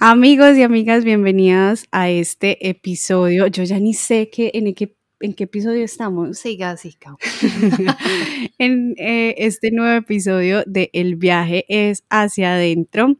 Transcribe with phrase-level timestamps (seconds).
[0.00, 3.46] Amigos y amigas, bienvenidas a este episodio.
[3.46, 6.38] Yo ya ni sé qué, en, qué, en qué episodio estamos.
[6.38, 7.16] Siga, siga.
[8.58, 13.16] en eh, este nuevo episodio de El viaje es hacia adentro.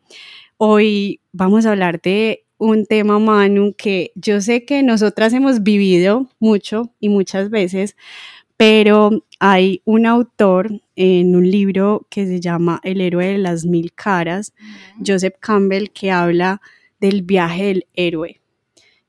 [0.58, 6.28] Hoy vamos a hablar de un tema, Manu, que yo sé que nosotras hemos vivido
[6.40, 7.96] mucho y muchas veces,
[8.56, 13.92] pero hay un autor en un libro que se llama El héroe de las mil
[13.92, 14.54] caras,
[15.04, 16.60] Joseph Campbell, que habla
[17.00, 18.40] del viaje del héroe.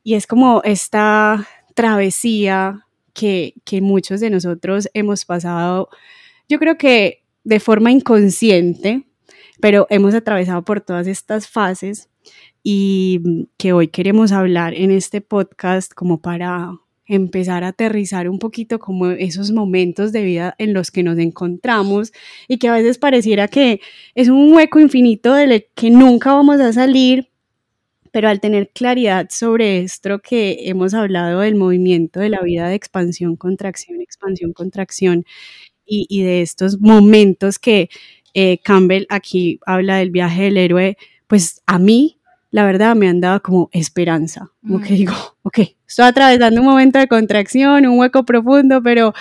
[0.04, 5.90] Y es como esta travesía que, que muchos de nosotros hemos pasado,
[6.50, 9.08] yo creo que de forma inconsciente,
[9.62, 12.10] pero hemos atravesado por todas estas fases
[12.64, 16.74] y que hoy queremos hablar en este podcast como para
[17.08, 22.12] empezar a aterrizar un poquito como esos momentos de vida en los que nos encontramos
[22.48, 23.82] y que a veces pareciera que
[24.16, 27.30] es un hueco infinito del que nunca vamos a salir,
[28.12, 32.76] pero al tener claridad sobre esto que hemos hablado del movimiento de la vida de
[32.76, 35.26] expansión, contracción, expansión, contracción
[35.86, 37.90] y, de estos momentos que
[38.34, 42.17] eh, Campbell aquí habla del viaje del héroe, pues a mí
[42.52, 47.00] la verdad me han dado como esperanza, como que digo, ok, estoy atravesando un momento
[47.00, 49.14] de contracción, un hueco profundo, pero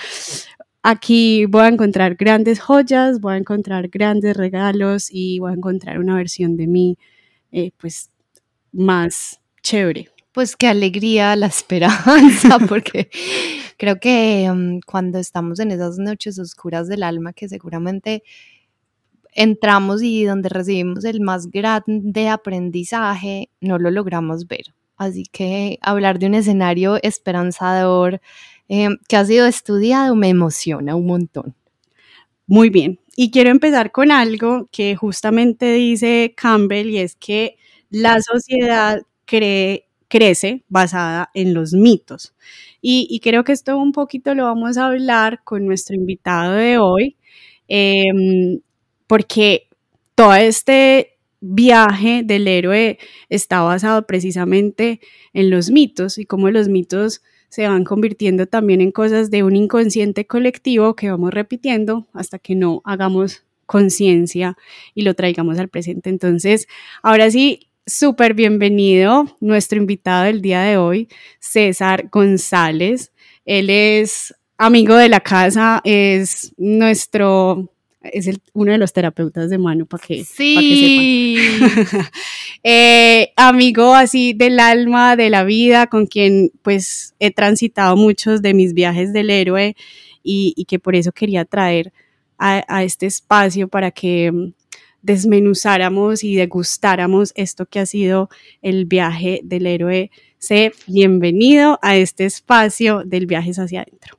[0.83, 5.99] aquí voy a encontrar grandes joyas, voy a encontrar grandes regalos y voy a encontrar
[5.99, 6.97] una versión de mí,
[7.51, 8.09] eh, pues,
[8.71, 10.09] más chévere.
[10.31, 13.09] Pues qué alegría la esperanza, porque
[13.77, 18.23] creo que mm, cuando estamos en esas noches oscuras del alma, que seguramente
[19.37, 24.73] entramos y donde recibimos el más grande aprendizaje, no lo logramos ver.
[24.97, 28.19] Así que hablar de un escenario esperanzador
[28.67, 31.55] eh, que ha sido estudiado me emociona un montón.
[32.47, 32.99] Muy bien.
[33.15, 37.57] Y quiero empezar con algo que justamente dice Campbell y es que
[37.89, 39.01] la sociedad
[40.07, 42.33] crece basada en los mitos.
[42.81, 47.17] Y, creo que esto un poquito lo vamos a hablar con nuestro invitado de hoy.
[47.67, 48.61] Em,
[49.07, 49.69] porque
[50.15, 52.97] todo este viaje del héroe
[53.29, 54.99] está basado precisamente
[55.33, 59.55] en los mitos y cómo los mitos se van convirtiendo también en cosas de un
[59.55, 64.57] inconsciente colectivo que vamos repitiendo hasta que no hagamos conciencia
[64.93, 66.09] y lo traigamos al presente.
[66.09, 66.67] Entonces,
[67.03, 71.07] ahora sí, súper bienvenido nuestro invitado del día de hoy,
[71.39, 73.11] César González.
[73.45, 79.57] Él es amigo de la casa, es nuestro es el, uno de los terapeutas de
[79.57, 81.37] mano para que, sí.
[82.63, 88.53] Eh, amigo así del alma, de la vida, con quien pues he transitado muchos de
[88.53, 89.75] mis viajes del héroe
[90.23, 91.93] y, que por eso quería traer
[92.37, 94.53] a, este espacio para que mm,
[95.01, 98.29] desmenuzáramos y degustáramos esto que ha sido
[98.61, 100.11] el viaje del héroe.
[100.37, 104.16] Sé bienvenido a este espacio del viajes hacia adentro.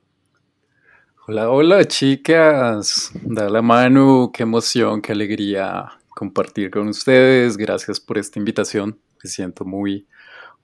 [1.31, 8.17] Hola, hola chicas, da la mano, qué emoción, qué alegría compartir con ustedes, gracias por
[8.17, 10.07] esta invitación, me siento muy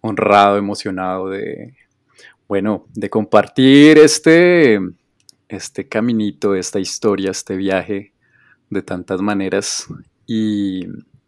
[0.01, 1.75] honrado, emocionado de,
[2.47, 4.79] bueno, de compartir este,
[5.47, 8.13] este caminito, esta historia, este viaje
[8.71, 9.85] de tantas maneras.
[10.25, 10.87] Y,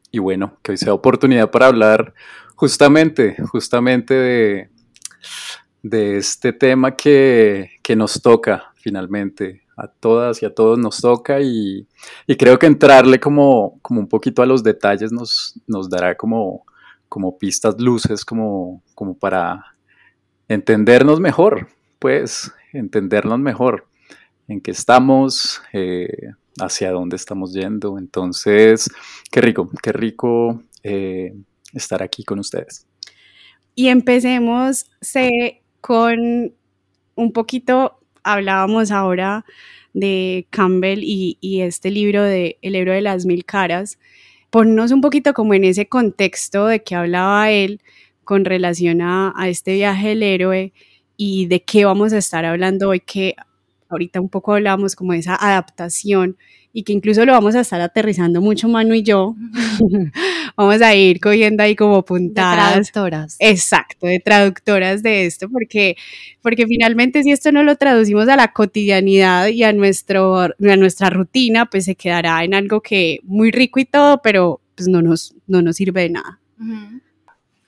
[0.10, 2.16] y bueno, que hoy sea oportunidad para hablar
[2.56, 4.70] justamente, justamente de,
[5.84, 9.62] de este tema que, que nos toca finalmente.
[9.76, 11.88] A todas y a todos nos toca y,
[12.40, 16.66] creo que entrarle como, como un poquito a los detalles nos, nos dará como,
[17.08, 19.64] como pistas, luces, como, como para
[20.48, 21.68] entendernos mejor,
[22.00, 23.88] pues entendernos mejor
[24.48, 27.98] en qué estamos, eh, hacia dónde estamos yendo.
[27.98, 28.90] Entonces,
[29.32, 31.36] qué rico, qué rico eh,
[31.74, 32.88] estar aquí con ustedes.
[33.76, 34.90] Y empecemos
[35.82, 36.54] con
[37.16, 38.00] un poquito
[38.34, 39.46] hablábamos ahora
[39.94, 43.98] de Campbell y, este libro de El héroe de las mil caras,
[44.50, 47.82] ponnos un poquito como en ese contexto de que hablaba él
[48.24, 50.74] con relación a, a este viaje del héroe
[51.16, 53.36] y de qué vamos a estar hablando hoy, que
[53.90, 56.38] ahorita un poco hablamos como de esa adaptación
[56.74, 59.36] y que incluso lo vamos a estar aterrizando mucho Manu y yo.
[60.58, 62.58] vamos a ir cogiendo ahí como puntadas.
[62.58, 63.38] De traductoras.
[63.40, 65.96] Exacto, de traductoras de esto, porque,
[66.42, 71.12] porque finalmente si esto no lo traducimos a la cotidianidad y a, nuestro, a nuestra
[71.12, 75.36] rutina, pues se quedará en algo que muy rico y todo, pero pues no nos,
[75.46, 76.40] no nos sirve de nada.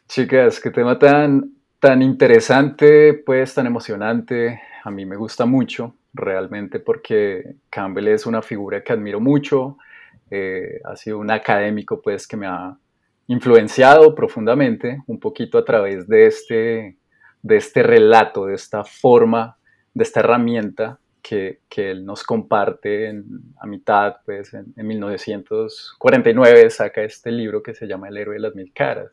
[0.07, 4.61] Chicas, qué tema tan, tan interesante, pues tan emocionante.
[4.83, 9.77] A mí me gusta mucho realmente porque Campbell es una figura que admiro mucho,
[10.31, 12.77] eh, ha sido un académico pues que me ha,
[13.29, 16.97] influenciado profundamente un poquito a través de este,
[17.43, 19.55] de este relato, de esta forma,
[19.93, 23.21] de esta herramienta que, él nos comparte
[23.61, 28.55] a mitad, pues en, 1949 saca este libro que se llama El héroe de las
[28.55, 29.11] mil caras.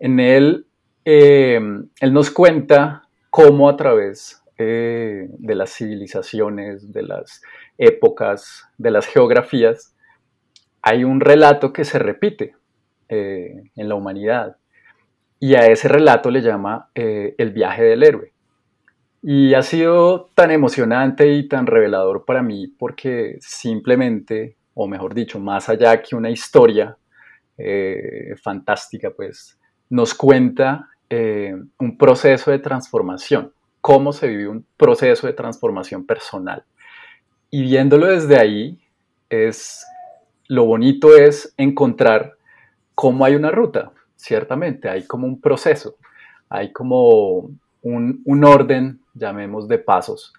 [0.00, 0.66] En él,
[1.04, 1.60] eh,
[2.00, 7.42] él nos cuenta cómo a través eh, de las civilizaciones, de las
[7.76, 9.94] épocas, de las geografías,
[10.82, 12.56] hay un relato que se repite
[13.08, 14.56] eh, en la humanidad.
[15.40, 18.32] Y a ese relato le llama el viaje del héroe.
[19.22, 25.38] Y ha sido tan emocionante y tan revelador para mí porque simplemente, o mejor dicho,
[25.38, 26.96] más allá que una historia
[27.56, 29.56] eh, fantástica, pues
[29.90, 36.64] nos cuenta eh, un proceso de transformación, cómo se vive un proceso de transformación personal.
[37.48, 38.80] Y viéndolo desde ahí,
[39.30, 39.86] es,
[40.52, 42.36] lo bonito es encontrar
[42.94, 45.96] cómo hay una ruta, ciertamente, hay como un proceso,
[46.50, 47.50] hay como
[47.80, 50.34] un, orden llamemos de pasos,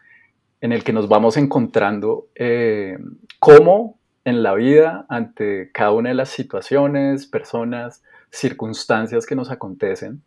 [0.61, 2.95] en el que nos vamos encontrando eh,
[3.39, 10.21] cómo en la vida, ante cada una de las situaciones, personas, circunstancias que nos acontecen,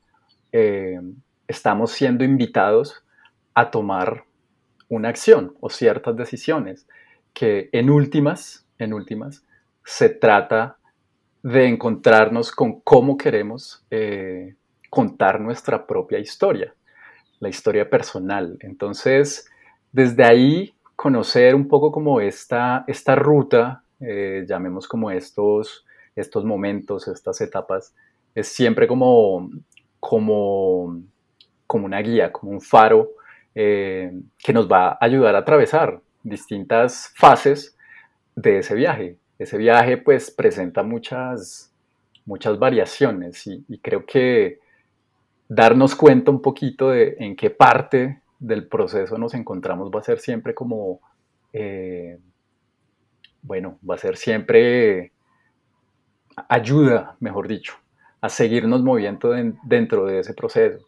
[0.50, 1.00] eh,
[1.46, 3.04] estamos siendo invitados
[3.54, 4.24] a tomar
[4.88, 6.88] una acción o ciertas decisiones
[7.32, 9.44] que en últimas, en últimas,
[9.86, 10.76] se trata
[11.42, 14.56] de encontrarnos con cómo queremos eh,
[14.90, 16.74] contar nuestra propia historia
[17.40, 18.56] la historia personal.
[18.60, 19.48] Entonces,
[19.92, 25.84] desde ahí, conocer un poco como esta, esta ruta, eh, llamemos como estos,
[26.14, 27.94] estos momentos, estas etapas,
[28.34, 29.50] es siempre como,
[30.00, 31.02] como,
[31.66, 33.12] como una guía, como un faro
[33.54, 37.76] eh, que nos va a ayudar a atravesar distintas fases
[38.34, 39.16] de ese viaje.
[39.38, 41.72] Ese viaje pues presenta muchas,
[42.24, 44.60] muchas variaciones y creo que
[45.48, 50.18] darnos cuenta un poquito de en qué parte del proceso nos encontramos va a ser
[50.18, 51.00] siempre como,
[51.52, 52.18] eh,
[53.42, 55.12] bueno, va a ser siempre
[56.48, 57.74] ayuda, mejor dicho,
[58.20, 59.32] a seguirnos moviendo
[59.64, 60.84] dentro de ese proceso.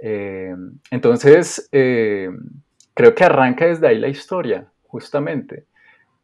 [0.00, 0.54] Eh,
[0.90, 2.30] entonces, eh,
[2.94, 5.66] creo que arranca desde ahí la historia, justamente.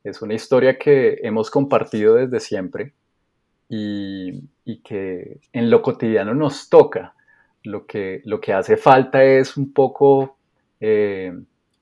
[0.04, 2.92] Es una historia que hemos compartido desde siempre
[3.68, 7.14] y, y que en lo cotidiano nos toca
[7.64, 10.36] lo que, lo que hace falta es un poco
[10.80, 11.32] eh,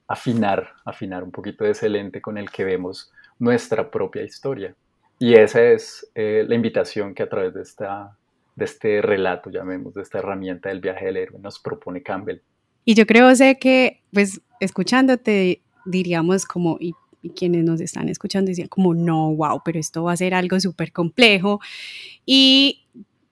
[0.06, 4.74] afinar, afinar un poquito de ese lente con el que vemos nuestra propia historia.
[5.18, 8.16] Y esa es eh, la invitación que a través de, esta,
[8.56, 12.40] de este relato, llamemos, de esta herramienta del viaje del héroe, nos propone Campbell.
[12.84, 18.48] Y yo creo, sé que, pues, escuchándote, diríamos como, y, y quienes nos están escuchando
[18.48, 21.60] decían como, no, wow, pero esto va a ser algo súper complejo.
[22.26, 22.81] Y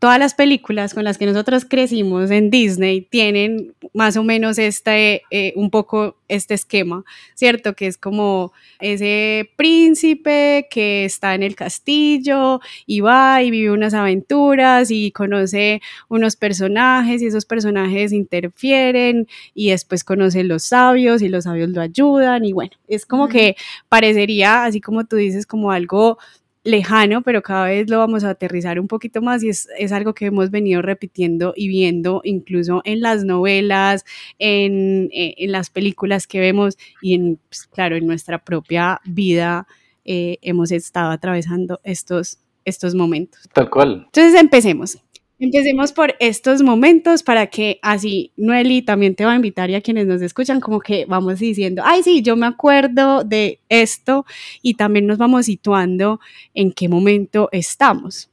[0.01, 5.23] todas las películas con las que nosotros crecimos en Disney tienen más o menos este,
[5.31, 7.05] eh, un poco este esquema,
[7.35, 7.75] ¿cierto?
[7.75, 13.93] Que es como ese príncipe que está en el castillo y va y vive unas
[13.93, 21.29] aventuras y conoce unos personajes y esos personajes interfieren y después conoce los sabios y
[21.29, 23.55] los sabios lo ayudan y bueno, es como que
[23.91, 26.17] parecería, así como tú dices, como algo
[26.63, 30.27] lejano, pero cada vez lo vamos a aterrizar un poquito más y es, algo que
[30.27, 34.05] hemos venido repitiendo y viendo incluso en las novelas,
[34.39, 39.67] en, eh, las películas que vemos y en, pues, claro, en nuestra propia vida
[40.05, 43.49] eh, hemos estado atravesando estos, estos momentos.
[43.53, 44.03] Tal cual.
[44.07, 44.99] Entonces empecemos.
[45.43, 49.81] Empecemos por estos momentos para que así Noeli también te va a invitar y a
[49.81, 54.27] quienes nos escuchan como que vamos diciendo, ay sí, yo me acuerdo de esto
[54.61, 56.21] y también nos vamos situando
[56.53, 58.29] en qué momento estamos.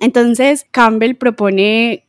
[0.00, 2.02] Entonces Campbell propone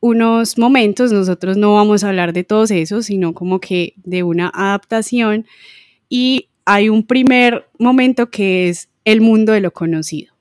[0.00, 4.50] unos momentos, nosotros no vamos a hablar de todos esos, sino como que de una
[4.52, 5.46] adaptación
[6.08, 10.37] y hay un primer momento que es el mundo de lo conocido.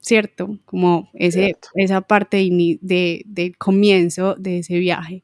[0.00, 0.58] ¿Cierto?
[0.64, 5.22] Como ese, esa parte de, de, comienzo de ese viaje,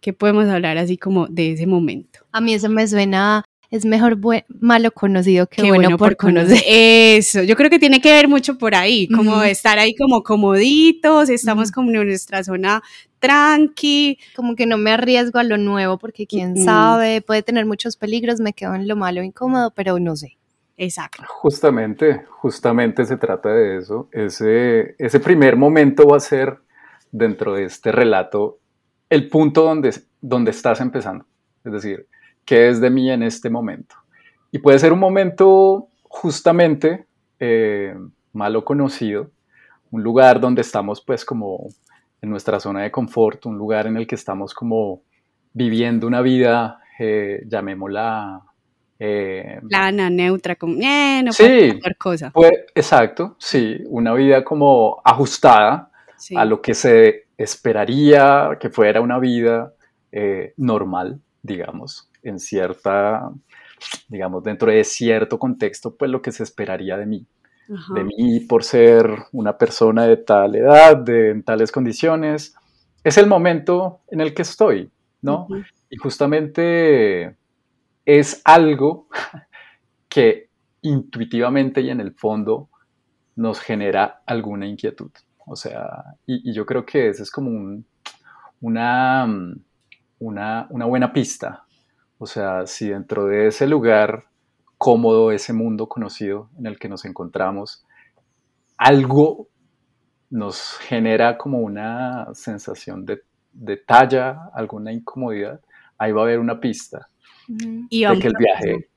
[0.00, 2.20] que podemos hablar así como de ese momento.
[2.32, 4.18] A mí eso me suena, es mejor
[4.60, 6.62] malo conocido que bueno, por, conocer.
[6.66, 11.28] Eso, yo creo que tiene que ver mucho por ahí, como estar ahí como comoditos,
[11.28, 12.82] estamos como en nuestra zona
[13.18, 14.18] tranqui.
[14.36, 18.40] Como que no me arriesgo a lo nuevo porque quién sabe, puede tener muchos peligros,
[18.40, 20.37] me quedo en lo malo incómodo, pero no sé.
[20.78, 21.24] Exacto.
[21.26, 24.08] Justamente, justamente se trata de eso.
[24.12, 26.60] Ese, primer momento va a ser
[27.10, 28.60] dentro de este relato
[29.10, 31.26] el punto donde, donde estás empezando.
[31.64, 32.06] Es decir,
[32.44, 33.96] ¿qué es de mí en este momento?
[34.52, 37.06] Y puede ser un momento justamente
[37.40, 37.94] eh,
[38.32, 39.30] malo conocido
[39.90, 41.68] un lugar donde estamos pues como
[42.20, 45.02] en nuestra zona de confort, un lugar en el que estamos como
[45.52, 48.42] viviendo una vida, eh, llamémosla...
[49.00, 52.30] Eh, Plana, neutra, como, eh, no sí, cosa.
[52.32, 55.90] Pues, exacto, sí, una vida como ajustada
[56.34, 59.72] a lo que se esperaría que fuera una vida
[60.10, 63.30] eh, normal, digamos, en cierta,
[64.08, 67.26] digamos, dentro de cierto contexto, pues lo que se esperaría de mí.
[67.94, 72.54] De mí por ser una persona de tal edad, de en tales condiciones.
[73.04, 74.90] Es el momento en el que estoy,
[75.20, 75.46] ¿no?
[75.90, 77.36] Y justamente
[78.08, 79.06] es algo
[80.08, 80.48] que
[80.80, 82.70] intuitivamente y en el fondo
[83.36, 85.10] nos genera alguna inquietud.
[85.44, 87.50] O sea, y, yo creo que ese es como
[88.62, 89.26] una,
[90.20, 91.66] una, buena pista.
[92.16, 94.24] O sea, si dentro de ese lugar
[94.78, 97.84] cómodo, ese mundo conocido en el que nos encontramos,
[98.78, 99.48] algo
[100.30, 103.20] nos genera como una sensación de,
[103.52, 105.60] de talla, alguna incomodidad,
[105.98, 107.10] ahí va a haber una pista
[107.90, 108.88] y de que el viaje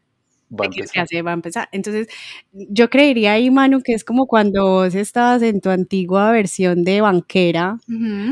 [1.22, 1.70] va a, empezar.
[1.72, 2.08] Entonces,
[2.52, 7.02] yo creería ahí, Manu, que es como cuando vos estabas en tu antigua versión de
[7.02, 7.78] banquera,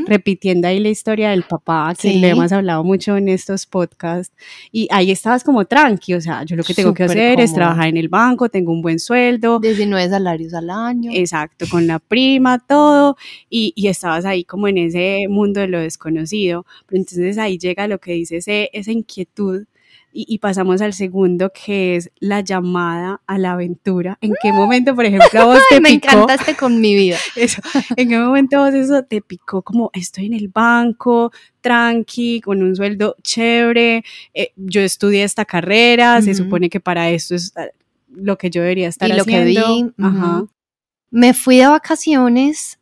[0.06, 4.34] repitiendo ahí la historia del papá, que le hemos hablado mucho en estos podcasts,
[4.70, 7.88] y ahí estabas como tranqui, o sea, yo lo que tengo que hacer es trabajar
[7.88, 9.58] en el banco, tengo un buen sueldo.
[9.60, 11.10] 19 salarios al año.
[11.14, 13.16] Exacto, con la prima, todo,
[13.48, 17.88] y, y estabas ahí como en ese mundo de lo desconocido, pero entonces ahí llega
[17.88, 18.38] lo que dice
[18.72, 19.64] esa inquietud
[20.12, 24.18] y, pasamos al segundo, que es la llamada a la aventura.
[24.20, 27.16] ¿En qué momento, por ejemplo, a vos te Me encantaste con mi vida.
[27.36, 27.62] Eso,
[27.96, 32.74] ¿En qué momento vos eso te picó como estoy en el banco, tranqui, con un
[32.74, 37.66] sueldo chévere, eh, yo estudié esta carrera, se supone que para esto es ah,
[38.08, 39.58] lo que yo debería estar y lo que vi.
[41.12, 42.78] Me fui de vacaciones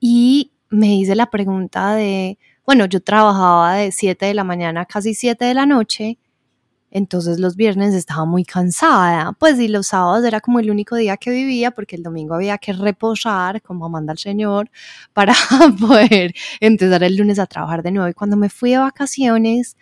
[0.00, 4.86] y me hice la pregunta de, bueno, yo trabajaba de 7 de la mañana a
[4.86, 6.18] casi 7 de la noche
[6.90, 11.16] entonces los viernes estaba muy cansada, pues y los sábados era como el único día
[11.16, 14.70] que vivía porque el domingo había que reposar, como manda el Señor,
[15.12, 15.34] para
[15.80, 18.08] poder empezar el lunes a trabajar de nuevo.
[18.08, 19.76] Y cuando me fui de vacaciones,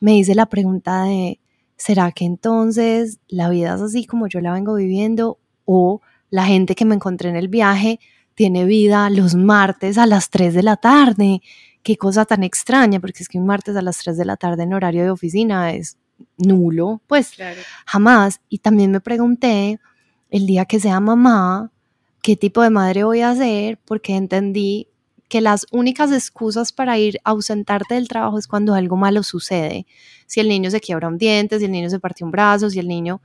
[0.00, 1.38] me hice la pregunta de,
[1.76, 6.74] ¿será que entonces la vida es así como yo la vengo viviendo o la gente
[6.74, 8.00] que me encontré en el viaje
[8.34, 11.42] tiene vida los martes a las 3 de la tarde?
[11.82, 14.62] Qué cosa tan extraña, porque es que un martes a las 3 de la tarde
[14.64, 15.98] en horario de oficina es
[16.36, 17.32] nulo, pues
[17.86, 18.40] jamás.
[18.48, 19.80] Y también me pregunté
[20.30, 21.70] el día que sea mamá,
[22.22, 24.88] qué tipo de madre voy a ser, porque entendí
[25.28, 29.86] que las únicas excusas para ir a ausentarte del trabajo es cuando algo malo sucede.
[30.26, 32.78] Si el niño se quiebra un diente, si el niño se partió un brazo, si
[32.78, 33.20] el niño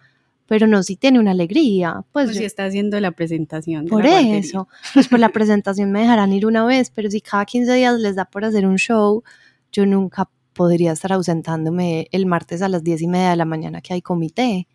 [0.47, 2.03] pero no si tiene una alegría.
[2.11, 3.85] Pues, pues si está haciendo la presentación.
[3.85, 7.73] por eso, pues por la presentación me dejarán ir una vez, pero si cada 15
[7.73, 9.23] días les da por hacer un show,
[9.71, 13.79] yo nunca podría estar ausentándome el martes a las diez y media de la mañana
[13.81, 14.67] que hay comité.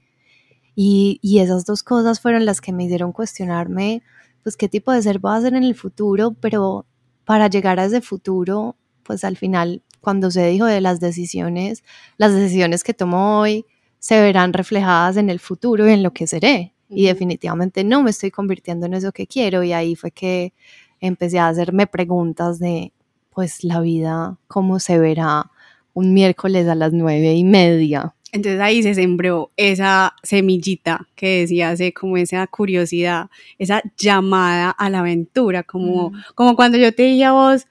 [0.74, 4.02] Y, y, esas dos cosas fueron las que me hicieron cuestionarme,
[4.42, 6.86] pues qué tipo de ser voy a hacer en el futuro, pero
[7.26, 11.84] para llegar a ese futuro, pues al final, cuando se dijo de las decisiones,
[12.16, 13.66] las decisiones que tomo hoy
[13.98, 16.74] se verán reflejadas en el futuro y en lo que seré.
[16.88, 19.62] Y definitivamente no me estoy convirtiendo en eso que quiero.
[19.62, 20.52] Y ahí fue que
[21.00, 22.92] empecé a hacerme preguntas de,
[23.30, 25.51] pues la vida, cómo se verá
[25.94, 28.14] un miércoles a las nueve y media.
[28.32, 34.88] Entonces ahí se sembró esa semillita que decía hace como esa curiosidad, esa llamada a
[34.88, 37.66] la aventura, como, como cuando yo te dije a vos,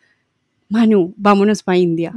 [0.70, 2.14] Manu, vámonos para India.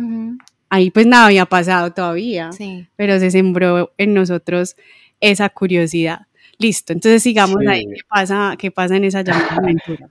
[0.68, 2.50] Ahí pues nada había pasado todavía,
[2.96, 4.76] pero se sembró en nosotros
[5.20, 6.26] esa curiosidad.
[6.58, 7.87] Listo, entonces sigamos ahí.
[7.87, 10.11] ¿Qué pasa, ¿Qué pasa en esa llamada a la aventura?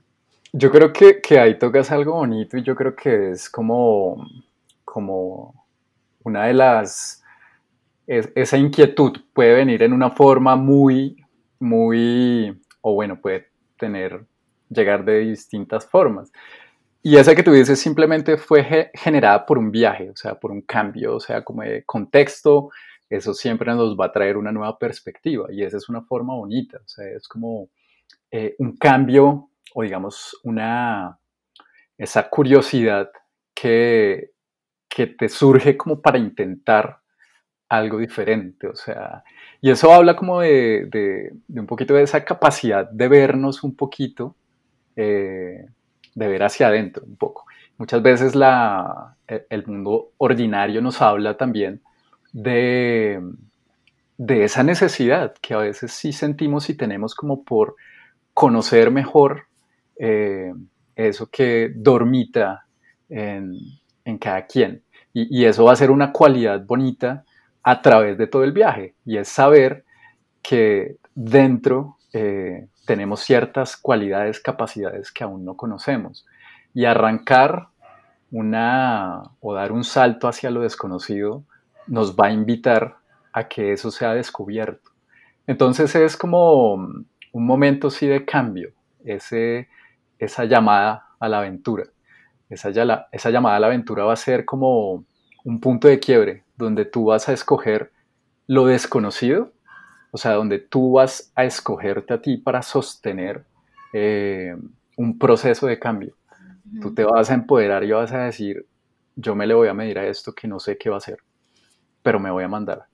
[0.52, 4.28] Yo creo que, que ahí tocas algo bonito y yo creo que es como,
[4.84, 5.63] como
[6.24, 7.22] una de las,
[8.06, 11.24] esa inquietud puede venir en una forma muy,
[11.60, 14.24] muy, o bueno, puede tener,
[14.68, 16.32] llegar de distintas formas.
[17.02, 20.62] Y esa que tú dices simplemente fue generada por un viaje, o sea, por un
[20.62, 22.70] cambio, o sea, como de contexto,
[23.10, 26.78] eso siempre nos va a traer una nueva perspectiva y esa es una forma bonita,
[26.78, 27.68] o sea, es como
[28.30, 31.18] eh, un cambio o digamos una,
[31.98, 33.10] esa curiosidad
[33.54, 34.33] que
[34.94, 37.00] que te surge como para intentar
[37.68, 39.24] algo diferente, o sea,
[39.60, 44.36] y eso habla como de, un poquito de esa capacidad de vernos un poquito,
[44.94, 45.66] eh,
[46.14, 47.46] de ver hacia adentro un poco.
[47.76, 51.80] Muchas veces la, e, el mundo ordinario nos habla también
[52.32, 53.20] de,
[54.16, 57.74] de esa necesidad que a veces sí sentimos y tenemos como por
[58.32, 59.48] conocer mejor
[59.96, 60.52] eh,
[60.94, 62.66] eso que dormita
[63.08, 63.58] en,
[64.18, 64.82] cada quien.
[65.12, 67.24] Y, eso va a ser una cualidad bonita
[67.62, 69.84] a través de todo el viaje, y es saber
[70.42, 76.26] que dentro eh, tenemos ciertas cualidades, capacidades que aún no conocemos.
[76.74, 77.68] Y arrancar
[78.30, 81.44] una o dar un salto hacia lo desconocido
[81.86, 82.96] nos va a invitar
[83.32, 84.90] a que eso sea descubierto.
[85.46, 88.72] Entonces es como un momento sí de cambio,
[89.04, 89.68] ese,
[90.18, 91.84] esa llamada a la aventura.
[92.48, 92.70] Esa,
[93.10, 95.04] esa llamada a la aventura va a ser como
[95.44, 97.92] un punto de quiebre donde tú vas a escoger
[98.46, 99.52] lo desconocido,
[100.10, 103.44] o sea, donde tú vas a escogerte a ti para sostener
[103.92, 104.56] eh,
[104.96, 106.14] un proceso de cambio.
[106.80, 108.66] Tú te vas a empoderar y vas a decir,
[109.16, 111.18] yo me le voy a medir a esto que no sé qué va a ser,
[112.02, 112.86] pero me voy a mandar.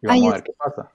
[0.00, 0.90] Y vamos a ver qué pasa.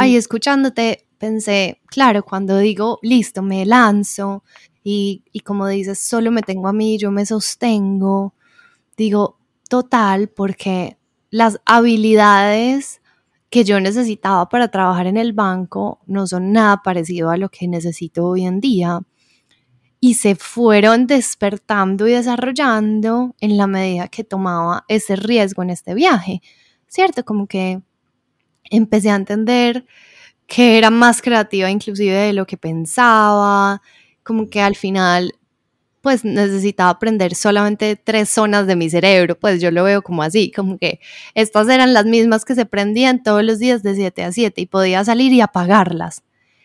[0.00, 4.42] Ahí escuchándote pensé, claro, cuando digo, listo, me lanzo
[4.84, 8.34] y, y como dices, solo me tengo a mí, yo me sostengo,
[8.96, 9.38] digo,
[9.68, 10.98] total, porque
[11.30, 13.00] las habilidades
[13.50, 17.68] que yo necesitaba para trabajar en el banco no son nada parecido a lo que
[17.68, 19.00] necesito hoy en día
[20.00, 25.94] y se fueron despertando y desarrollando en la medida que tomaba ese riesgo en este
[25.94, 26.42] viaje,
[26.88, 27.24] ¿cierto?
[27.24, 27.80] Como que
[28.70, 29.86] empecé a entender
[30.46, 33.80] que era más creativa inclusive de lo que pensaba,
[34.24, 35.34] como que al final
[36.00, 40.50] pues necesitaba aprender solamente tres zonas de mi cerebro, pues yo lo veo como así,
[40.50, 41.00] como que
[41.34, 44.66] estas eran las mismas que se prendían todos los días de 7 a 7 y
[44.66, 46.22] podía salir y apagarlas.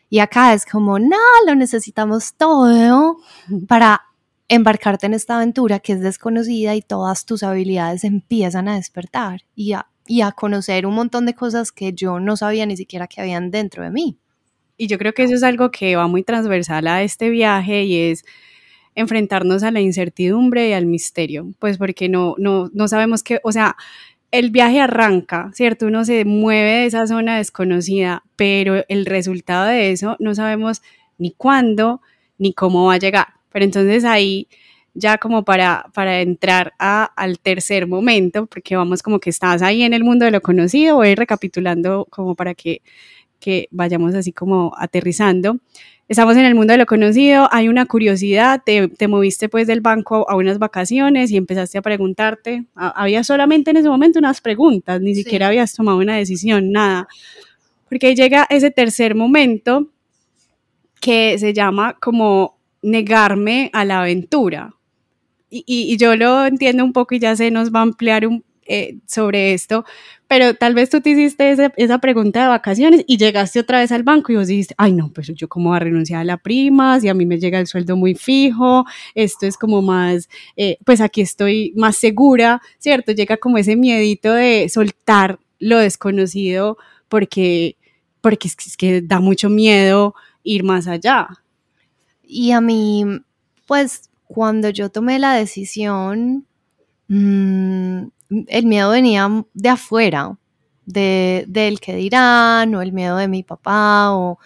[0.09, 3.17] Y acá es como, no, lo necesitamos todo
[3.67, 4.01] para
[4.49, 9.73] embarcarte en esta aventura que es desconocida y todas tus habilidades empiezan a despertar y
[9.73, 13.21] a y a conocer un montón de cosas que yo no sabía ni siquiera que
[13.21, 14.17] habían dentro de mí.
[14.79, 17.97] Y yo creo que eso es algo que va muy transversal a este viaje y
[17.97, 18.23] es
[18.95, 23.51] enfrentarnos a la incertidumbre y al misterio, pues porque no, no, no sabemos qué, o
[23.51, 23.75] sea,
[24.31, 25.85] el viaje arranca, ¿cierto?
[25.85, 30.81] Uno se mueve de esa zona desconocida, pero el resultado de eso no sabemos
[31.17, 32.01] ni cuándo
[32.37, 33.27] ni cómo va a llegar.
[33.51, 34.47] Pero entonces ahí
[34.93, 39.93] ya como para, para entrar al tercer momento, porque vamos como que estás ahí en
[39.93, 42.81] el mundo de lo conocido, voy recapitulando como para que,
[43.39, 45.57] que vayamos así como aterrizando.
[46.07, 49.81] Estamos en el mundo de lo conocido, hay una curiosidad, te, te moviste pues del
[49.81, 54.99] banco a unas vacaciones y empezaste a preguntarte, había solamente en ese momento unas preguntas,
[55.01, 57.07] ni siquiera habías tomado una decisión, nada.
[57.87, 59.89] Porque llega ese tercer momento
[60.99, 64.73] que se llama como negarme a la aventura
[65.49, 68.97] y, yo lo entiendo un poco y ya se nos va a ampliar un, eh,
[69.07, 69.83] sobre esto,
[70.27, 74.03] pero tal vez tú te hiciste esa, pregunta de vacaciones y llegaste otra vez al
[74.03, 76.99] banco y vos dijiste, ay no, pues yo como voy a renunciar a la prima,
[76.99, 81.01] si a mí me llega el sueldo muy fijo, esto es como más, eh, pues
[81.01, 83.11] aquí estoy más segura, ¿cierto?
[83.11, 86.77] Llega como ese miedito de soltar lo desconocido
[87.07, 87.75] porque,
[88.21, 91.27] porque es que da mucho miedo ir más allá.
[92.23, 93.03] Y a mí,
[93.65, 96.45] pues cuando yo tomé la decisión,
[97.07, 100.37] mm, el miedo venía de afuera,
[100.85, 104.39] de, del que dirán, o el miedo de mi papá, o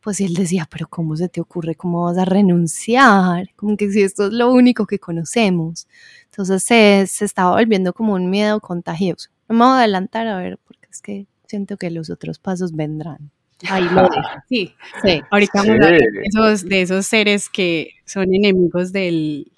[0.00, 1.74] pues él decía, pero ¿cómo se te ocurre?
[1.74, 3.48] ¿Cómo vas a renunciar?
[3.56, 5.88] Como que si esto es lo único que conocemos.
[6.26, 9.30] Entonces se, se estaba volviendo como un miedo contagioso.
[9.48, 12.72] No me voy a adelantar a ver, porque es que siento que los otros pasos
[12.72, 13.30] vendrán.
[13.68, 14.08] Ahí lo
[14.48, 15.20] Sí, sí.
[15.30, 19.50] Ahorita vamos a de esos, de esos seres que son enemigos del,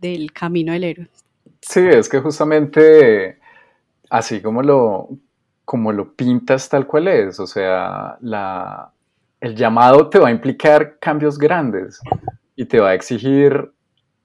[0.00, 1.08] del camino del héroe.
[1.66, 3.38] Sí, es que justamente
[4.10, 5.08] así como lo,
[5.64, 8.92] como lo pintas tal cual es, o sea, la,
[9.40, 12.00] el llamado te va a implicar cambios grandes
[12.54, 13.72] y te va a exigir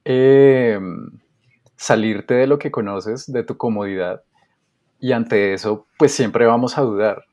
[0.03, 1.11] em,
[1.77, 4.21] salirte de lo que conoces, de tu comodidad,
[4.99, 7.23] y ante eso, pues siempre vamos a dudar.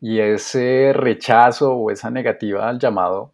[0.00, 3.32] Y ese rechazo o esa negativa al llamado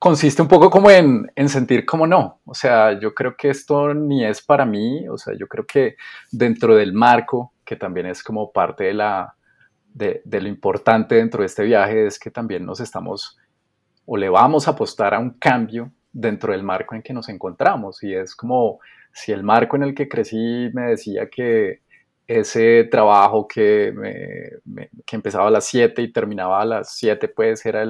[0.00, 2.40] consiste un poco como en, sentir como no.
[2.46, 5.06] O sea, yo creo que esto ni es para mí.
[5.08, 5.96] O sea, yo creo que
[6.32, 9.36] dentro del marco, que también es como parte de, la,
[9.92, 13.36] de, lo importante dentro de este viaje, es que también nos estamos
[14.06, 18.02] o le vamos a apostar a un cambio dentro del marco en que nos encontramos.
[18.02, 18.80] Y es como
[19.12, 21.82] si el marco en el que crecí me decía que
[22.26, 23.92] ese trabajo que,
[25.04, 27.84] que empezaba a las 7 y terminaba a las 7, pues era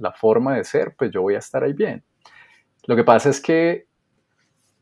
[0.00, 2.02] la forma de ser, pues yo voy a estar ahí bien.
[2.86, 3.86] Lo que pasa es que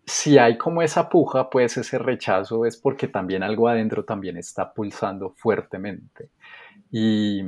[0.09, 4.73] si hay como esa puja, pues ese rechazo es porque también algo adentro también está
[4.73, 6.31] pulsando fuertemente.
[6.91, 7.43] Y,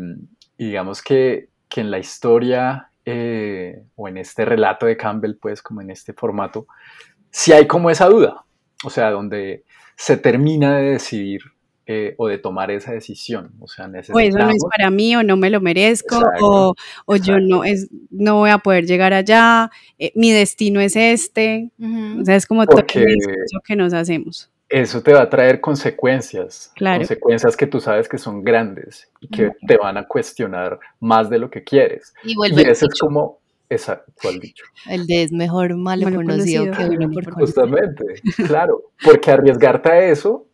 [0.59, 5.81] digamos que, que, en la historia eh, o en este relato de Campbell, pues como
[5.81, 6.67] en este formato,
[7.31, 8.45] si hay como esa duda,
[8.85, 9.65] o sea, donde
[9.97, 11.41] se termina de decidir
[11.93, 13.51] eh, o de tomar esa decisión.
[13.59, 14.23] O sea, necesitamos...
[14.23, 16.73] O eso no es para mí, o no me lo merezco, o,
[17.05, 21.71] o yo no, es, no voy a poder llegar allá, eh, mi destino es este.
[21.81, 24.49] O sea, es como todo lo que nos hacemos.
[24.69, 29.51] Eso te va a traer consecuencias, consecuencias que tú sabes que son grandes y que
[29.67, 32.15] te van a cuestionar más de lo que quieres.
[32.23, 32.37] Y,
[32.69, 34.65] eso es como, Exacto, ¿cuál dicho?
[34.89, 38.05] El de es mejor malo, conocido, que uno por Justamente,
[38.47, 40.47] claro, porque arriesgarte a eso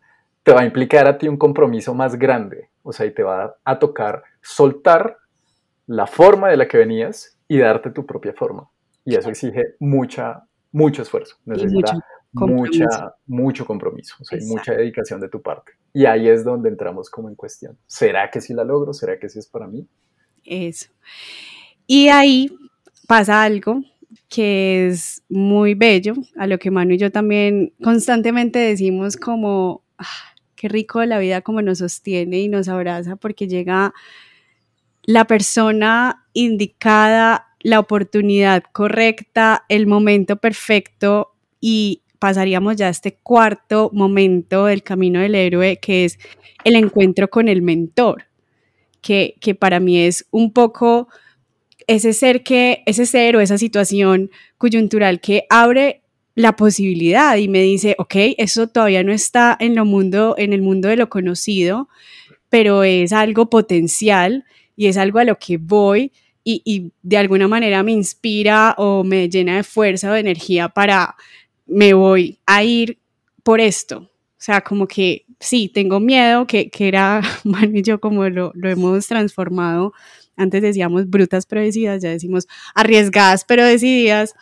[0.47, 3.57] te va a implicar a ti un compromiso más grande, o sea, y te va
[3.65, 5.17] a tocar soltar
[5.89, 8.71] la forma de la que venías y darte tu propia forma.
[9.05, 11.99] Y eso exige mucha, mucho esfuerzo, necesita
[12.33, 15.73] mucha, mucho compromiso, o sea, mucha dedicación de tu parte.
[15.93, 17.77] Y ahí es donde entramos como en cuestión.
[17.85, 18.93] ¿Será que sí la logro?
[18.93, 19.85] ¿Será que sí es para mí?
[20.45, 20.87] Eso.
[21.89, 22.57] Y ahí
[23.09, 23.83] pasa algo
[24.29, 30.36] que es muy bello, a lo que Manu y yo también constantemente decimos como, ah,
[30.57, 33.95] qué rico la vida como nos sostiene y nos abraza porque llega
[35.05, 43.91] la persona indicada, la oportunidad correcta, el momento perfecto y pasaríamos ya a este cuarto
[43.93, 46.19] momento del camino del héroe que es
[46.65, 48.25] el encuentro con el mentor,
[49.01, 51.09] que, que para mí es un poco
[51.87, 56.03] ese ser que, ese ser o esa situación coyuntural que abre
[56.37, 60.61] la posibilidad y me dice, ok, eso todavía no está en, lo mundo, en el
[60.61, 61.89] mundo de lo conocido,
[62.51, 64.45] pero es algo potencial
[64.77, 66.13] y es algo a lo que voy
[66.45, 70.69] y, y de alguna manera me inspira o me llena de fuerza o de energía
[70.69, 71.17] para,
[71.67, 72.99] me voy a ir
[73.43, 73.99] por esto.
[73.99, 78.53] O sea, como que sí, tengo miedo, que, que era, man y yo como lo,
[78.55, 79.95] lo hemos transformado,
[80.37, 84.35] antes decíamos brutas pero decididas, ya decimos arriesgadas pero decididas,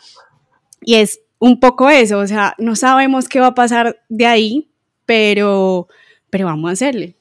[0.81, 4.71] y es un poco eso, o sea, no sabemos qué va a pasar de ahí,
[5.05, 5.87] pero,
[6.31, 7.17] pero vamos a hacerle.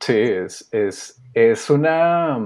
[0.00, 2.38] Sí, es, es, es, una...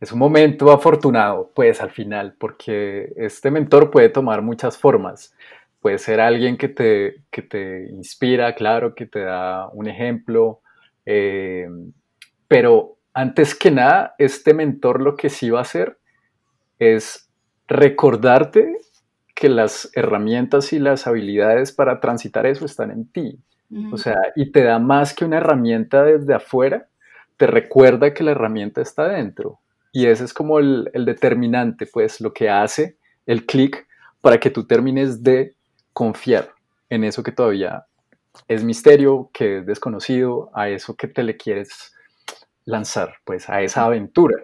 [0.00, 5.36] Es un momento afortunado, pues al final, porque este mentor puede tomar muchas formas.
[5.82, 10.62] Puede ser alguien que te, que te inspira, claro, que te da un ejemplo,
[11.04, 11.68] eh,
[12.48, 15.98] pero antes que nada, este mentor lo que sí va a hacer
[16.78, 17.28] es
[17.68, 18.78] recordarte
[19.42, 23.40] que las herramientas y las habilidades para transitar eso están en ti.
[23.90, 26.86] O sea, y te da más que una herramienta desde afuera,
[27.36, 29.58] te recuerda que la herramienta está dentro.
[29.90, 33.84] Y ese es como el, determinante, pues lo que hace el clic
[34.20, 35.56] para que tú termines de
[35.92, 36.50] confiar
[36.88, 37.86] en eso que todavía
[38.46, 41.92] es misterio, que es desconocido, a eso que te le quieres
[42.64, 44.36] lanzar, pues a esa aventura.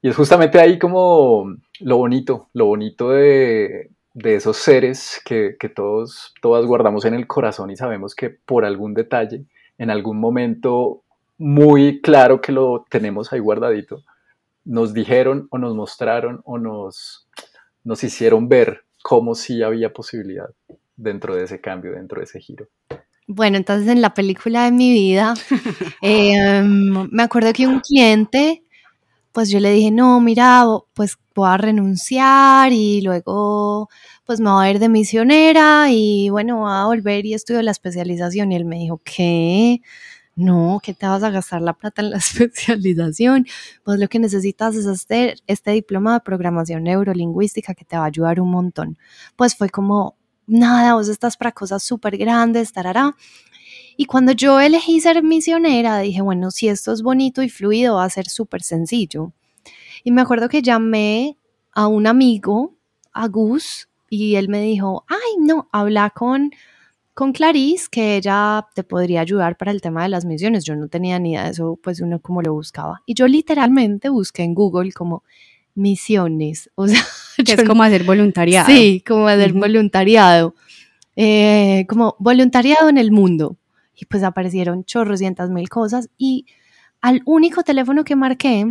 [0.00, 6.32] Y es justamente ahí como lo bonito, lo bonito de, de esos seres que, todos,
[6.40, 9.44] todas guardamos en el corazón y sabemos que por algún detalle,
[9.76, 11.02] en algún momento
[11.36, 14.02] muy claro que lo tenemos ahí guardadito,
[14.64, 17.28] nos dijeron o nos mostraron o nos,
[17.82, 20.48] nos hicieron ver cómo sí había posibilidad
[20.96, 22.68] dentro de ese cambio, dentro de ese giro.
[23.26, 25.34] Bueno, entonces en la película de mi vida,
[26.02, 28.63] em, me acuerdo que un cliente,
[29.34, 33.88] pues yo le dije, no, mira, pues voy a renunciar y luego
[34.24, 37.72] pues me voy a ir de misionera y bueno, voy a volver y estudio la
[37.72, 38.52] especialización.
[38.52, 39.82] Y él me dijo, ¿qué?
[40.36, 43.44] No, ¿qué te vas a gastar la plata en la especialización?
[43.82, 48.06] Pues lo que necesitas es hacer este diploma de programación neurolingüística que te va a
[48.06, 48.98] ayudar un montón.
[49.34, 50.16] Pues fue como,
[50.46, 53.16] nada, vos estás para cosas súper grandes, tarará.
[53.96, 58.04] Y cuando yo elegí ser misionera, dije, bueno, si esto es bonito y fluido, va
[58.04, 59.32] a ser súper sencillo.
[60.02, 61.38] Y me acuerdo que llamé
[61.72, 62.74] a un amigo,
[63.12, 66.50] a Gus, y él me dijo, ay, no, habla con,
[67.14, 70.64] con Clarice, que ella te podría ayudar para el tema de las misiones.
[70.64, 73.02] Yo no tenía ni idea de eso, pues uno como lo buscaba.
[73.06, 75.24] Y yo literalmente busqué en Google como
[75.74, 77.02] misiones, o sea...
[77.44, 78.68] Que es como hacer voluntariado.
[78.68, 80.54] Sí, como hacer voluntariado.
[81.16, 83.56] Eh, como voluntariado en el mundo.
[83.94, 86.46] Y pues aparecieron chorrocientas mil cosas y
[87.00, 88.66] al único teléfono que marqué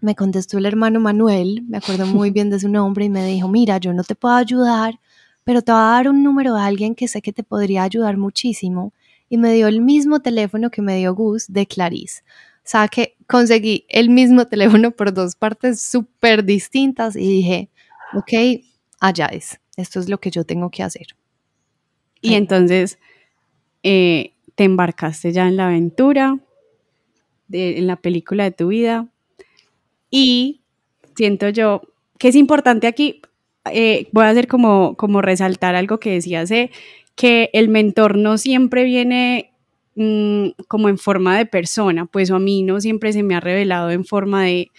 [0.00, 3.48] me contestó el hermano Manuel, me acuerdo muy bien de su nombre, y me dijo,
[3.48, 5.00] mira, yo no te puedo ayudar,
[5.44, 8.16] pero te voy a dar un número de alguien que sé que te podría ayudar
[8.16, 8.92] muchísimo.
[9.30, 12.22] Y me dio el mismo teléfono que me dio Gus de Clarice.
[12.58, 17.70] O sea que conseguí el mismo teléfono por dos partes súper distintas y dije,
[18.14, 18.62] ok,
[19.00, 21.08] allá es, esto es lo que yo tengo que hacer.
[22.20, 22.98] Y entonces
[23.82, 26.38] eh, te embarcaste ya en la aventura,
[27.50, 29.08] en la película de tu vida,
[30.10, 30.62] y
[31.16, 31.82] siento yo
[32.18, 33.20] que es importante aquí,
[33.72, 36.70] eh, voy a hacer como, como resaltar algo que decía hace,
[37.16, 39.52] que el mentor no siempre viene
[39.94, 43.90] mm, como en forma de persona, pues a mí no siempre se me ha revelado
[43.90, 44.70] en forma de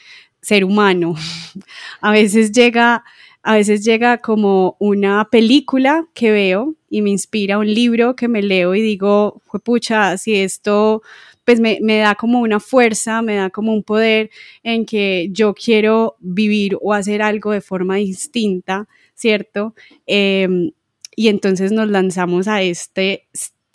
[0.41, 1.15] ser humano.
[2.01, 3.03] a veces llega
[3.45, 8.41] a veces llega como una película que veo y me inspira un libro que me
[8.41, 11.01] leo y digo, pucha, si esto
[11.43, 14.29] pues me, da como una fuerza, me da como un poder
[14.63, 19.75] en que yo quiero vivir o hacer algo de forma distinta, ¿cierto?
[20.05, 20.71] Em,
[21.17, 23.27] y entonces nos lanzamos a este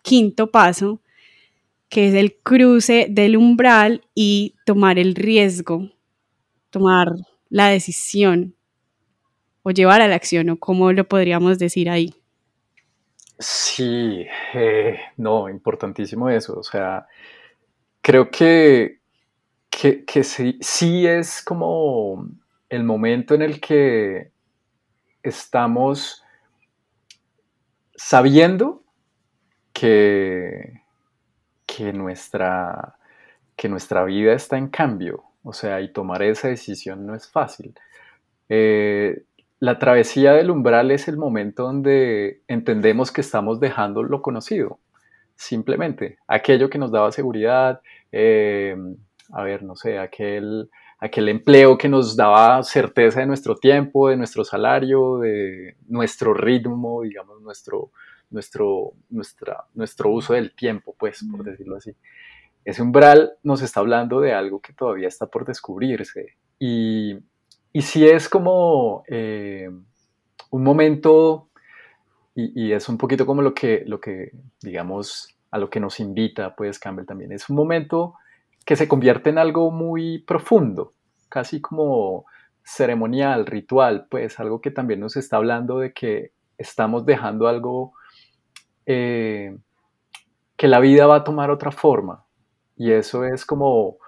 [0.02, 1.02] quinto paso,
[1.90, 5.90] que es el cruce del umbral y tomar el riesgo,
[6.70, 7.12] tomar
[7.50, 8.54] la decisión
[9.62, 12.14] o llevar a la acción, o cómo lo podríamos decir ahí.
[13.40, 16.58] Sí, eh, no, importantísimo eso.
[16.58, 17.06] O sea,
[18.02, 19.00] creo que,
[19.70, 22.28] que, sí, sí, es como
[22.68, 24.32] el momento en el que
[25.22, 26.22] estamos
[27.96, 28.84] sabiendo
[29.72, 30.82] que,
[31.66, 32.98] que, nuestra,
[33.56, 35.24] que nuestra vida está en cambio.
[35.42, 37.74] O sea, y tomar esa decisión no es fácil.
[38.50, 39.24] Eh,
[39.60, 44.80] la travesía del umbral es el momento donde entendemos que estamos dejando lo conocido,
[45.36, 48.74] simplemente aquello que nos daba seguridad, eh,
[49.30, 54.16] a ver, no sé, aquel, aquel empleo que nos daba certeza de nuestro tiempo, de
[54.16, 57.92] nuestro salario, de nuestro ritmo, digamos, nuestro,
[58.30, 61.94] nuestro, nuestra, nuestro uso del tiempo, pues, por decirlo así.
[62.64, 67.18] Ese umbral nos está hablando de algo que todavía está por descubrirse y
[67.72, 69.70] y si es como eh,
[70.50, 71.48] un momento,
[72.34, 76.54] y, es un poquito como lo que, lo que, digamos, a lo que nos invita,
[76.56, 78.14] pues Campbell también, es un momento
[78.64, 80.94] que se convierte en algo muy profundo,
[81.28, 82.24] casi como
[82.64, 87.94] ceremonial, ritual, pues algo que también nos está hablando de que estamos dejando algo
[88.86, 89.56] eh,
[90.56, 92.24] que la vida va a tomar otra forma.
[92.76, 93.98] Y eso es como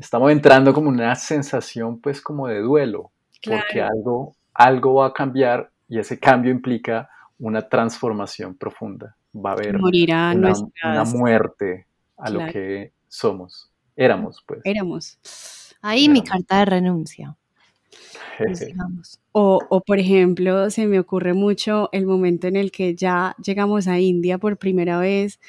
[0.00, 3.10] estamos entrando como una sensación pues como de duelo,
[3.44, 9.16] porque algo, algo va a cambiar y ese cambio implica una transformación profunda.
[9.34, 14.60] Va a haber una, muerte a lo que somos, éramos pues.
[14.64, 15.18] Éramos.
[15.82, 17.36] Ahí mi carta de renuncia.
[19.32, 23.86] O, o, por ejemplo, se me ocurre mucho el momento en el que ya llegamos
[23.86, 25.40] a India por primera vez,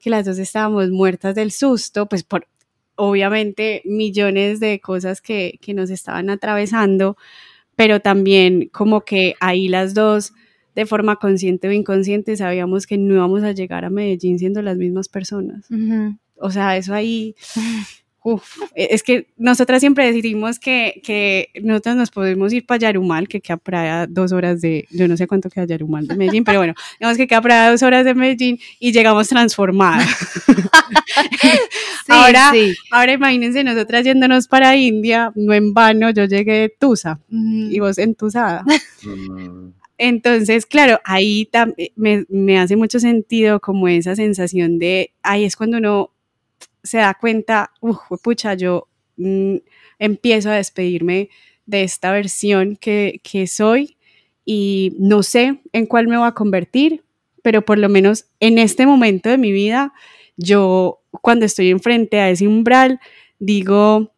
[0.00, 2.48] que las dos estábamos muertas del susto, pues por,
[2.96, 7.16] obviamente millones de cosas que, nos estaban atravesando,
[7.76, 10.32] pero también como que ahí las dos,
[10.74, 14.76] de forma consciente o inconsciente, sabíamos que no íbamos a llegar a Medellín siendo las
[14.76, 15.66] mismas personas.
[16.36, 17.34] O sea, eso ahí
[18.28, 23.28] Uf, e, es que nosotras siempre decidimos que, que nosotros nos podemos ir para Yarumal,
[23.28, 26.58] que queda para dos horas de, yo no sé cuánto queda Yarumal de Medellín, pero
[26.58, 30.08] bueno, digamos que queda para dos horas de Medellín y llegamos transformadas.
[32.08, 32.52] ahora,
[32.90, 37.96] ahora imagínense nosotras yéndonos para India, no en vano, yo llegué de Tusa y vos
[37.98, 38.64] entusada.
[39.06, 39.72] Mm.
[39.98, 41.48] Entonces, claro, ahí
[41.94, 46.10] me, me hace mucho sentido como esa sensación de, ahí es cuando uno
[46.86, 49.56] se da cuenta, uff, pucha, yo mm,
[49.98, 51.28] empiezo a despedirme
[51.66, 53.96] de esta versión que, que soy
[54.44, 57.04] y no sé en cuál me voy a convertir,
[57.42, 59.92] pero por lo menos en este momento de mi vida,
[60.36, 63.00] yo cuando estoy enfrente a ese umbral,
[63.38, 64.12] digo,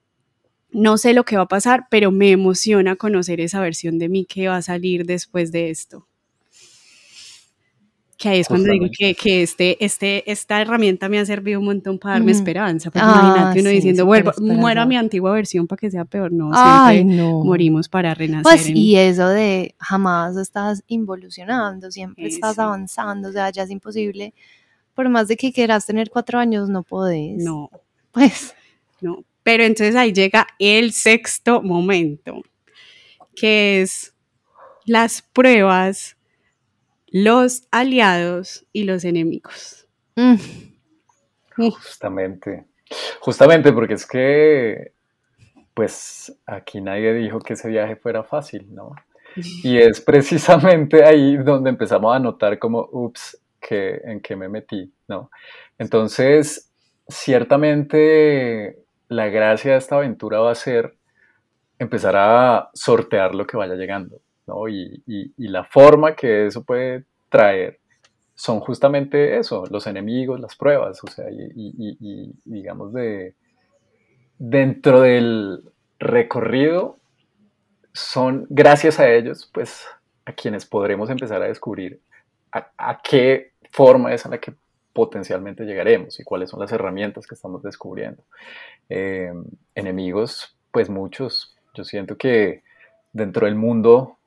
[0.70, 4.26] no sé lo que va a pasar, pero me emociona conocer esa versión de mí
[4.26, 6.07] que va a salir después de esto
[8.18, 11.66] que ahí es cuando digo que, que, este, este, esta herramienta me ha servido un
[11.66, 12.90] montón para darme esperanza.
[12.90, 16.33] Porque ah, imagínate uno diciendo, vuelvo, muero a mi antigua versión para que sea peor.
[16.33, 18.42] No, siempre morimos para renacer.
[18.42, 24.35] Pues, y eso de jamás estás involucionando, siempre estás avanzando, o sea, ya es imposible.
[24.94, 27.44] Por más de que quieras tener cuatro años, no podés.
[27.44, 27.70] No.
[28.11, 28.52] Pues.
[29.00, 29.22] No.
[29.44, 32.42] Pero entonces ahí llega el sexto momento,
[33.37, 34.12] que es
[34.85, 36.17] las pruebas
[37.10, 39.86] los aliados y los enemigos.
[40.16, 40.36] Mm.
[41.56, 42.66] Justamente,
[43.20, 44.92] justamente porque es que,
[45.74, 48.94] pues aquí nadie dijo que ese viaje fuera fácil, ¿no?
[49.62, 54.92] Y es precisamente ahí donde empezamos a notar como, ups, que, en qué me metí,
[55.08, 55.30] ¿no?
[55.78, 56.70] Entonces,
[57.08, 60.94] ciertamente la gracia de esta aventura va a ser
[61.78, 64.20] empezar a sortear lo que vaya llegando.
[64.68, 67.80] Y, la forma que eso puede traer
[68.34, 73.34] son justamente eso, los enemigos, las pruebas, o sea, y, digamos de
[74.38, 75.64] dentro del
[75.98, 76.96] recorrido
[77.92, 79.84] son gracias a ellos, pues,
[80.24, 82.00] a quienes podremos empezar a descubrir
[82.52, 84.54] a, qué forma es a la que
[84.92, 88.22] potencialmente llegaremos y cuáles son las herramientas que estamos descubriendo.
[88.88, 89.32] Eh,
[89.74, 91.56] enemigos, pues muchos.
[91.74, 92.62] Yo siento que
[93.12, 94.17] dentro del mundo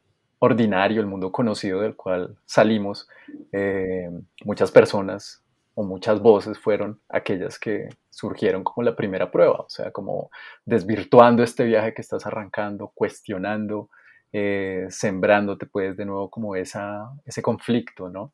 [0.43, 3.07] ordinario, el mundo conocido del cual salimos,
[3.51, 4.09] eh,
[4.43, 5.43] muchas personas
[5.75, 10.31] o muchas voces fueron aquellas que surgieron como la primera prueba, o sea, como
[10.65, 13.89] desvirtuando este viaje que estás arrancando, cuestionando,
[14.33, 18.33] eh, sembrándote pues de nuevo como esa, ese conflicto, ¿no?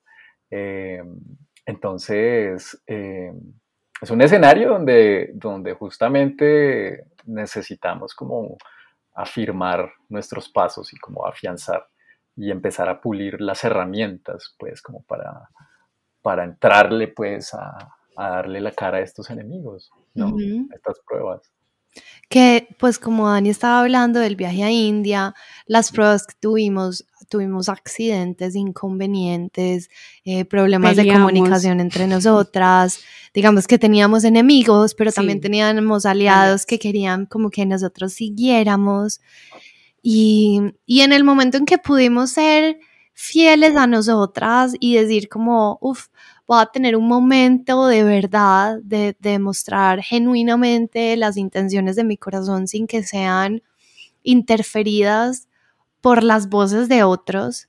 [0.49, 1.03] Eh,
[1.65, 3.33] entonces, eh,
[4.01, 8.57] es un escenario donde, donde justamente necesitamos como
[9.13, 11.85] afirmar nuestros pasos y como afianzar
[12.37, 15.49] y empezar a pulir las herramientas, pues, como para,
[16.21, 20.27] para entrarle, pues, a, darle la cara a estos enemigos, ¿no?
[20.27, 21.41] A estas pruebas.
[22.29, 25.33] Que, pues, como Dani estaba hablando del viaje a India,
[25.65, 29.89] las pruebas que tuvimos, tuvimos accidentes, inconvenientes,
[30.25, 32.99] eh, problemas de comunicación entre nosotras,
[33.33, 39.21] digamos que teníamos enemigos, pero también teníamos aliados que querían como que nosotros siguiéramos.
[40.09, 42.79] Y, y en el momento en que pudimos ser
[43.11, 46.07] fieles a nosotras y decir como, uff,
[46.47, 52.69] voy a tener un momento de verdad, de, demostrar genuinamente las intenciones de mi corazón
[52.69, 53.61] sin que sean
[54.23, 55.49] interferidas
[55.99, 57.67] por las voces de otros,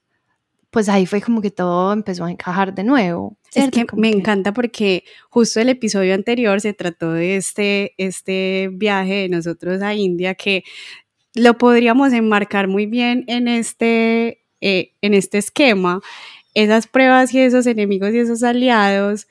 [0.70, 3.36] pues ahí fue como que todo empezó a encajar de nuevo.
[3.52, 9.14] Es que me encanta porque justo el episodio anterior se trató de este, este viaje
[9.14, 10.62] de nosotros a India que
[11.38, 16.00] lo podríamos enmarcar muy bien en este, eh, en este esquema.
[16.54, 19.28] Esas pruebas y esos enemigos y esos aliados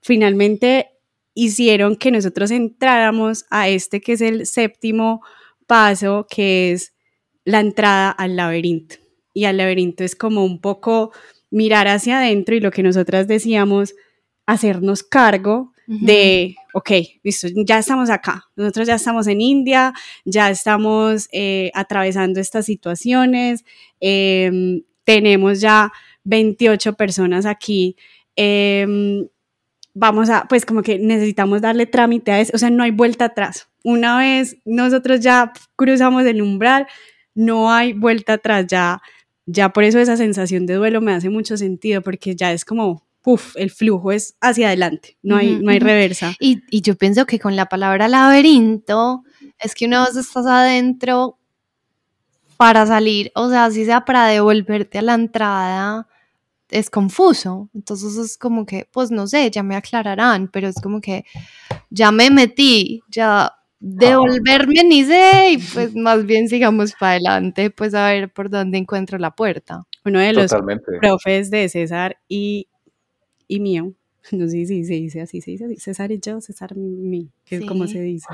[0.00, 0.88] finalmente
[1.34, 5.22] hicieron que nosotros entráramos a este que es el séptimo
[5.66, 6.94] paso, que es
[7.44, 8.96] la entrada al laberinto.
[9.34, 11.12] Y al laberinto es como un poco
[11.50, 13.94] mirar hacia adentro y lo que nosotras decíamos,
[14.46, 16.90] hacernos cargo de, ok,
[17.22, 19.92] listo, ya estamos acá, nosotros ya estamos en India,
[20.24, 23.64] ya estamos eh, atravesando estas situaciones,
[24.00, 25.92] em, tenemos ya
[26.24, 27.96] 28 personas aquí,
[28.36, 29.26] em,
[29.94, 33.26] vamos a, pues como que necesitamos darle trámite a eso, o sea, no hay vuelta
[33.26, 33.68] atrás.
[33.84, 36.86] Una vez nosotros ya cruzamos el umbral,
[37.34, 39.02] no hay vuelta atrás, ya,
[39.46, 43.04] ya por eso esa sensación de duelo me hace mucho sentido, porque ya es como,
[43.22, 46.34] puff, el flujo es hacia adelante, no hay, no hay reversa.
[46.40, 49.22] Y, y, yo pienso que con la palabra laberinto
[49.58, 51.38] es que una vez estás adentro
[52.56, 56.06] para salir, o sea, si sea para devolverte a la entrada,
[56.72, 57.68] es confuso.
[57.74, 61.24] Entonces es como que, pues no sé, ya me aclararán, pero es como que
[61.90, 67.94] ya me metí, ya devolverme ni sé, y pues más bien sigamos para adelante, pues
[67.94, 69.82] a ver por dónde encuentro la puerta.
[70.04, 70.52] Uno de los
[71.00, 72.68] profes de César y
[73.52, 73.92] y mío.
[74.30, 75.76] No sé si se dice así, se dice así.
[75.78, 78.28] César y yo, César mí, que es como se dice.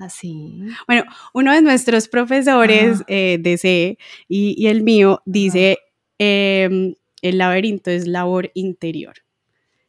[0.00, 0.60] Así.
[0.86, 3.98] Bueno, uno de nuestros profesores eh, de C
[4.28, 5.78] y, el mío dice,
[6.18, 9.14] em, el laberinto es labor interior.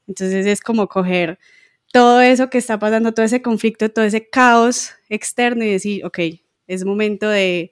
[0.08, 1.38] Entonces es como coger
[1.92, 6.20] todo eso que está pasando, todo ese conflicto, todo ese caos externo y decir, ok,
[6.66, 7.72] es momento de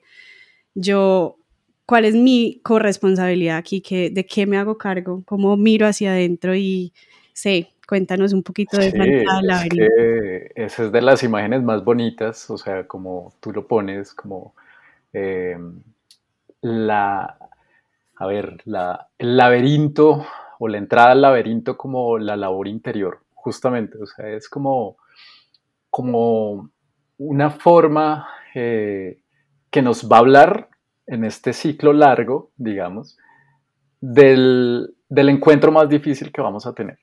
[0.74, 1.38] yo
[1.86, 6.54] cuál es mi corresponsabilidad aquí, ¿Qué, de qué me hago cargo, cómo miro hacia adentro
[6.54, 6.92] y
[7.32, 12.48] sé, cuéntanos un poquito de sí, es que esa es de las imágenes más bonitas,
[12.50, 14.54] o sea, como tú lo pones, como
[15.12, 15.58] eh,
[16.62, 17.38] la,
[18.16, 20.24] a ver, la, el laberinto
[20.58, 24.96] o la entrada al laberinto como la labor interior, justamente, o sea, es como,
[25.90, 26.70] como
[27.18, 29.18] una forma eh,
[29.70, 30.68] que nos va a hablar
[31.06, 33.18] en este ciclo largo, digamos,
[34.00, 36.98] del, encuentro más difícil que vamos a tener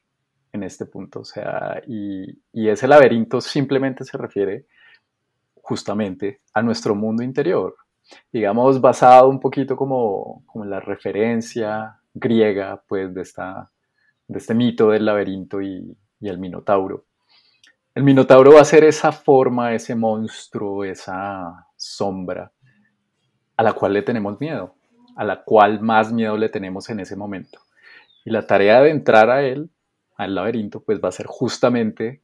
[0.54, 1.22] en este punto.
[1.22, 4.66] O sea, y, ese laberinto simplemente se refiere
[5.56, 7.76] justamente a nuestro mundo interior,
[8.32, 13.72] digamos, basado un poquito como, la referencia griega, pues, de, esta,
[14.28, 17.06] de este mito del laberinto y, y el minotauro.
[17.94, 22.52] El minotauro va a ser esa forma, ese monstruo, esa sombra
[23.58, 24.76] a la cual le tenemos miedo,
[25.16, 27.60] a la cual más miedo le tenemos en ese momento.
[28.26, 29.70] Y la tarea de entrar a él,
[30.16, 32.22] al laberinto, pues va a ser justamente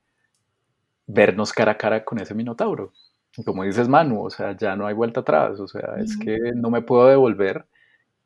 [1.07, 2.93] vernos cara a cara con ese minotauro.
[3.35, 6.37] Y como dices Manu, o sea, ya no hay vuelta atrás, o sea, es que
[6.55, 7.65] no me puedo devolver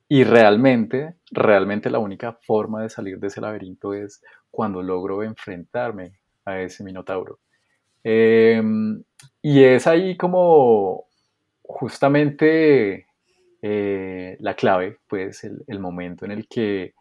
[0.07, 6.19] y realmente, realmente la única forma de salir de ese laberinto es cuando logro enfrentarme
[6.43, 7.39] a ese minotauro.
[8.03, 9.01] Em,
[9.41, 11.05] y es ahí como
[11.71, 13.07] justamente
[13.61, 16.93] eh, la clave, pues el, momento en el que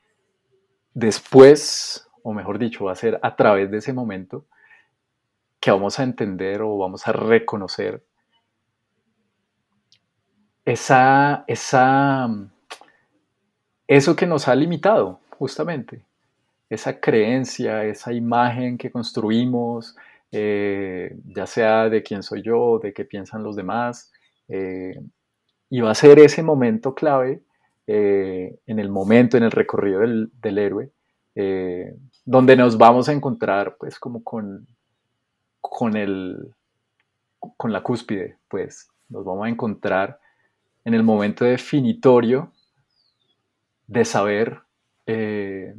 [0.94, 4.46] después, o mejor dicho, va a ser a través de ese momento
[5.58, 8.02] que vamos a entender o vamos a reconocer
[10.64, 12.28] esa, esa,
[13.86, 16.04] eso que nos ha limitado, justamente,
[16.68, 19.96] esa creencia, esa imagen que construimos,
[20.32, 24.12] eh, ya sea de quién soy yo, de qué piensan los demás,
[24.50, 25.00] eh,
[25.70, 27.42] y va a ser ese momento clave
[27.86, 30.90] eh, en el momento, en el recorrido del, héroe,
[32.24, 34.66] donde nos vamos a encontrar pues como con,
[35.60, 36.54] con, el,
[37.38, 40.20] con la cúspide, pues nos vamos a encontrar
[40.84, 42.52] en el momento definitorio
[43.86, 44.60] de saber
[45.06, 45.74] qué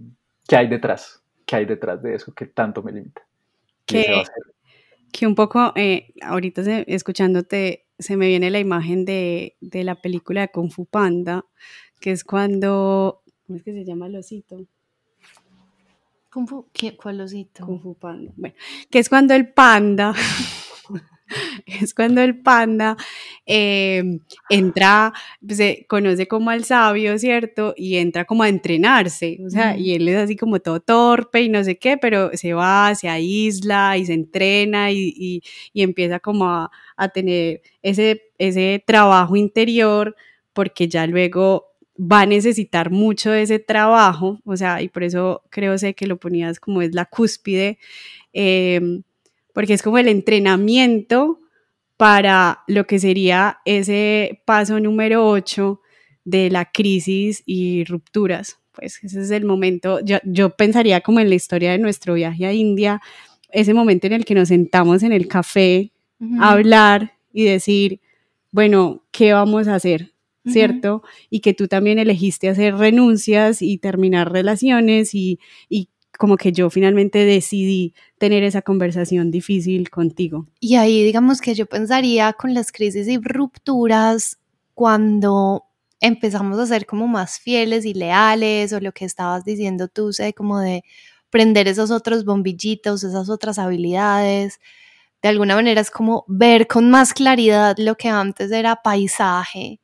[0.55, 3.21] hay detrás, qué hay detrás de eso que tanto me limita.
[5.11, 10.49] Que, un poco, eh, ahorita escuchándote, se me viene la imagen de, la película de
[10.49, 11.45] Kung Fu Panda,
[11.99, 14.65] que es cuando, ¿cómo es que se llama el osito?
[16.31, 16.67] Kung Fu,
[17.01, 17.65] ¿cuál osito?
[17.65, 18.31] Kung Fu Panda.
[18.35, 18.55] Bueno,
[18.89, 20.13] que es cuando el panda
[21.65, 22.97] es cuando el panda
[23.45, 24.19] em,
[24.49, 25.13] entra,
[25.45, 27.73] pues, se conoce como al sabio, ¿cierto?
[27.77, 31.49] Y entra como a entrenarse, o sea, y él es así como todo torpe y
[31.49, 35.41] no sé qué, pero se va, se aísla y se entrena y,
[35.73, 36.69] empieza como a,
[37.13, 40.15] tener ese, ese trabajo interior
[40.53, 45.43] porque ya luego va a necesitar mucho de ese trabajo, o sea, y por eso
[45.49, 47.77] creo sé que lo ponías como es la cúspide,
[48.33, 49.03] em,
[49.53, 51.39] porque es como el entrenamiento
[51.97, 55.81] para lo que sería ese paso número 8
[56.23, 58.59] de la crisis y rupturas.
[58.71, 62.53] Pues ese es el momento, yo, pensaría como en la historia de nuestro viaje a
[62.53, 63.01] India,
[63.51, 65.91] ese momento en el que nos sentamos en el café
[66.39, 67.99] a hablar y decir,
[68.51, 70.13] bueno, ¿qué vamos a hacer?
[70.47, 71.03] ¿Cierto?
[71.29, 75.39] Y que tú también elegiste hacer renuncias y terminar relaciones y,
[75.69, 75.89] y
[76.21, 80.45] como que yo finalmente decidí tener esa conversación difícil contigo.
[80.59, 84.37] Y ahí digamos que yo pensaría con las crisis y rupturas
[84.75, 85.63] cuando
[85.99, 90.35] empezamos a ser como más fieles y leales o lo que estabas diciendo tú, sé,
[90.35, 90.83] como de
[91.31, 94.59] prender esos otros bombillitos, esas otras habilidades.
[95.23, 99.79] De alguna manera es como ver con más claridad lo que antes era paisaje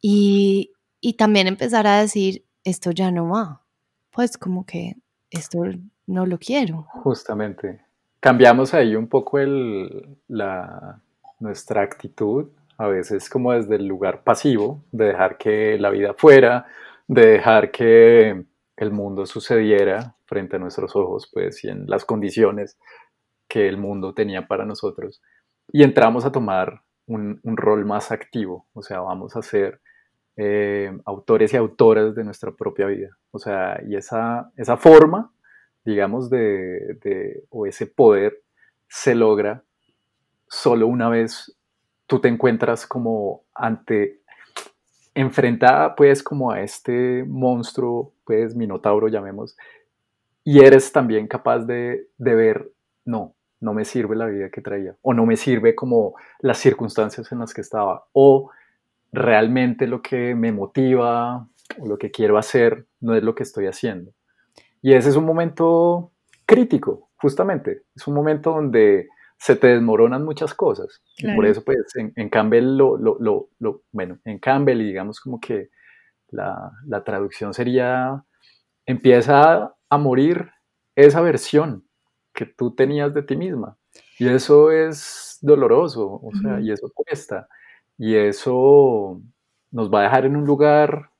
[0.00, 0.70] y,
[1.02, 3.62] y también empezar a decir, esto ya no va.
[4.10, 4.96] Pues como que
[5.30, 5.62] esto
[6.06, 6.86] no lo quiero.
[7.02, 7.80] Justamente.
[8.20, 11.00] Cambiamos ahí un poco el, la,
[11.40, 16.66] nuestra actitud, a veces como desde el lugar pasivo, de dejar que la vida fuera,
[17.08, 18.44] de dejar que
[18.76, 22.78] el mundo sucediera frente a nuestros ojos, pues, y en las condiciones
[23.48, 25.20] que el mundo tenía para nosotros.
[25.72, 29.80] Y entramos a tomar un, un rol más activo, o sea, vamos a ser
[30.36, 33.16] eh, autores y autoras de nuestra propia vida.
[33.30, 35.32] O sea, y esa, esa forma,
[35.84, 38.42] digamos, de, de, o ese poder
[38.88, 39.62] se logra
[40.48, 41.56] solo una vez
[42.06, 44.20] tú te encuentras como ante,
[45.14, 49.56] enfrentada pues como a este monstruo, pues minotauro llamemos,
[50.42, 52.72] y eres también capaz de, de ver,
[53.04, 57.30] no, no me sirve la vida que traía, o no me sirve como las circunstancias
[57.30, 58.50] en las que estaba, o
[59.12, 61.48] realmente lo que me motiva
[61.78, 64.12] o lo que quiero hacer no es lo que estoy haciendo.
[64.82, 66.12] Y ese es un momento
[66.46, 67.82] crítico, justamente.
[67.94, 69.08] Es un momento donde
[69.38, 71.02] se te desmoronan muchas cosas.
[71.16, 75.70] Y por eso, pues, en, Campbell, lo, lo, lo, bueno, en Campbell, digamos como que
[76.28, 78.22] la, la, traducción sería,
[78.84, 80.50] empieza a morir
[80.94, 81.84] esa versión
[82.34, 83.76] que tú tenías de ti misma.
[84.18, 87.48] Y eso es doloroso, o sea, y eso cuesta.
[88.02, 89.20] Y eso
[89.70, 91.10] nos va a dejar en un lugar,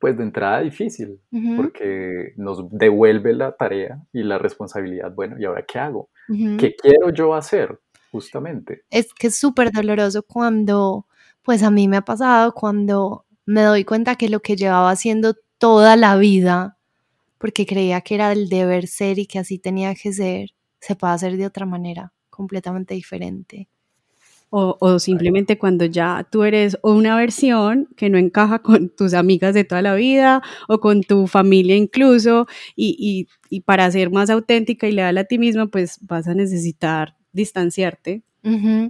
[0.00, 1.20] pues de entrada difícil,
[1.56, 5.14] porque nos devuelve la tarea y la responsabilidad.
[5.14, 6.10] Bueno, ¿y ahora qué hago?
[6.26, 7.78] ¿Qué quiero yo hacer?
[8.10, 8.82] Justamente.
[8.90, 11.06] Es que es súper doloroso cuando,
[11.42, 15.34] pues a mí me ha pasado, cuando me doy cuenta que lo que llevaba haciendo
[15.58, 16.76] toda la vida,
[17.38, 20.50] porque creía que era el deber ser y que así tenía que ser,
[20.80, 23.68] se puede hacer de otra manera, completamente diferente.
[24.58, 29.64] O, simplemente cuando ya tú eres una versión que no encaja con tus amigas de
[29.64, 33.28] toda la vida o con tu familia incluso y,
[33.66, 38.22] para ser más auténtica y leal a ti misma pues vas a necesitar distanciarte.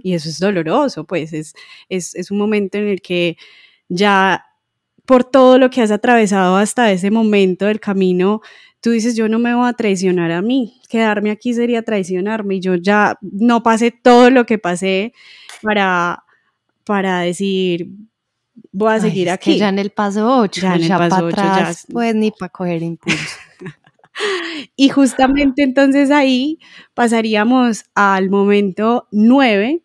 [0.03, 1.53] Y eso es doloroso pues es,
[1.89, 3.37] es, es un momento en el que
[3.89, 4.45] ya
[5.05, 8.41] por todo lo que has atravesado hasta ese momento del camino
[8.81, 12.59] tú dices, yo no me voy a traicionar a mí, quedarme aquí sería traicionarme y
[12.59, 15.13] yo ya no pasé todo lo que pasé
[15.61, 16.23] para,
[16.83, 17.89] para decir,
[18.71, 19.57] voy a seguir aquí.
[19.57, 21.73] ya en el paso 8, ya, en el paso 8 ya.
[21.91, 23.37] pues ni para coger impulso.
[24.75, 26.59] y justamente entonces ahí
[26.93, 29.81] pasaríamos al momento 9,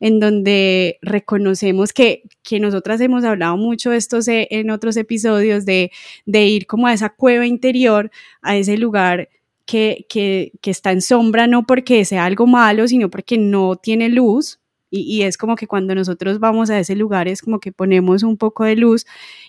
[0.00, 5.90] en donde reconocemos que, que nosotras hemos hablado mucho de esto en otros episodios, de,
[6.26, 8.10] de ir como a esa cueva interior,
[8.42, 9.28] a ese lugar
[9.64, 14.08] que, que, que, está en sombra, no porque sea algo malo, sino porque no tiene
[14.08, 14.60] luz.
[14.90, 18.36] Y, es como que cuando nosotros vamos a ese lugar es como que ponemos un
[18.36, 19.04] poco de luz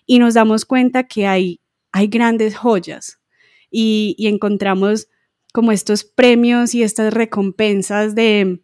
[0.05, 1.59] y nos damos cuenta que hay,
[1.91, 3.19] hay grandes joyas
[3.69, 5.07] y, y encontramos
[5.53, 8.61] como estos premios y estas recompensas de,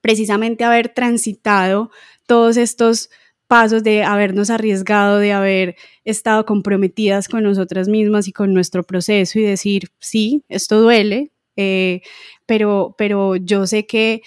[0.00, 1.90] precisamente haber transitado
[2.26, 3.10] todos estos
[3.46, 9.38] pasos de habernos arriesgado, de haber estado comprometidas con nosotras mismas y con nuestro proceso
[9.38, 12.00] y decir, sí, esto duele, eh,
[12.46, 14.22] pero, pero yo sé que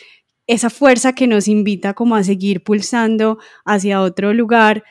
[0.48, 4.84] esa fuerza que nos invita como a seguir pulsando hacia otro lugar,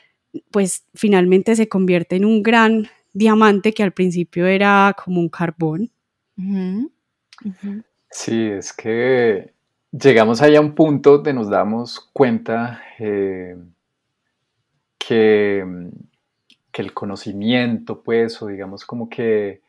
[0.51, 5.91] pues finalmente se convierte en un gran diamante que al principio era como un carbón.
[8.11, 9.55] Sí, es que
[9.91, 13.57] llegamos ahí a un punto donde nos damos cuenta eh,
[14.99, 15.65] que,
[16.71, 19.63] que, el conocimiento, pues, o digamos como que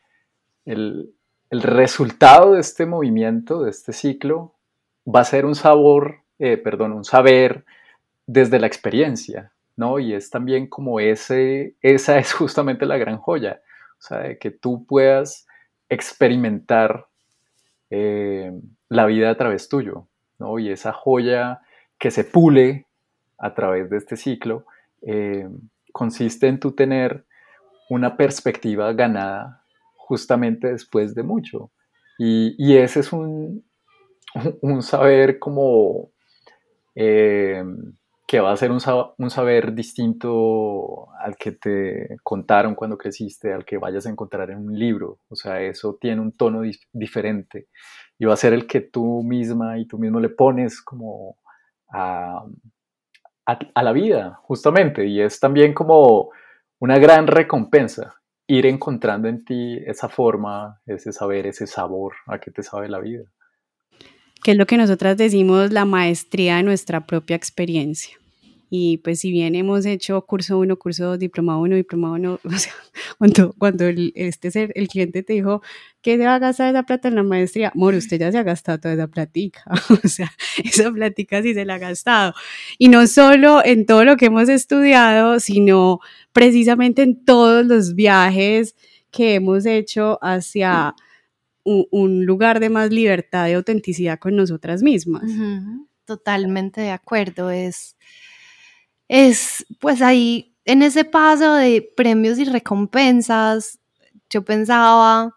[0.66, 1.14] el,
[1.50, 4.57] el, resultado de este movimiento, de este ciclo,
[5.08, 7.66] va a ser un sabor, eh, perdón, un saber
[8.26, 10.00] desde la experiencia, ¿no?
[10.00, 13.62] Y es también como ese, esa es justamente la gran joya,
[14.00, 15.48] o sea, de que tú puedas
[15.90, 17.08] experimentar
[17.90, 18.52] eh,
[18.90, 20.08] la vida a través tuyo,
[20.40, 20.60] ¿no?
[20.60, 21.62] Y esa joya
[21.98, 22.86] que se pule
[23.38, 24.66] a través de este ciclo
[25.02, 25.48] eh,
[25.92, 27.26] consiste en tu tener
[27.90, 29.64] una perspectiva ganada
[29.96, 31.72] justamente después de mucho.
[32.20, 33.64] Y, ese es un,
[34.62, 36.12] un saber como
[36.96, 37.64] eh,
[38.28, 38.80] que va a ser un,
[39.18, 44.58] un, saber distinto al que te contaron cuando creciste, al que vayas a encontrar en
[44.58, 45.20] un libro.
[45.30, 46.62] O sea, eso tiene un tono
[46.92, 47.68] diferente
[48.20, 51.38] y va a ser el que tú misma y tú mismo le pones como
[51.90, 52.44] a,
[53.46, 55.06] a, la vida, justamente.
[55.06, 56.32] Y es también como
[56.80, 58.16] una gran recompensa
[58.48, 63.00] ir encontrando en ti esa forma, ese saber, ese sabor a que te sabe la
[63.00, 63.24] vida.
[64.48, 68.16] Que es lo que nosotras decimos la maestría de nuestra propia experiencia.
[68.70, 72.52] Y pues si bien hemos hecho curso 1, curso 2, diploma 1, diploma 1, o
[72.52, 72.72] sea,
[73.18, 75.62] cuando, cuando el, este ser, el cliente te dijo
[76.02, 78.44] que se va a gastar esa plata en la maestría, amor, usted ya se ha
[78.44, 79.66] gastado toda esa platica,
[80.02, 80.32] o sea,
[80.64, 82.34] esa platica sí se la ha gastado.
[82.78, 86.00] Y no solo en todo lo que hemos estudiado, sino
[86.32, 88.78] precisamente en todos los viajes
[89.12, 90.96] que hemos hecho hacia
[91.92, 95.24] un, lugar de más libertad y autenticidad con nosotras mismas.
[96.06, 97.96] Totalmente de acuerdo, es
[99.08, 103.80] es pues ahí en ese paso de premios y recompensas,
[104.30, 105.34] yo pensaba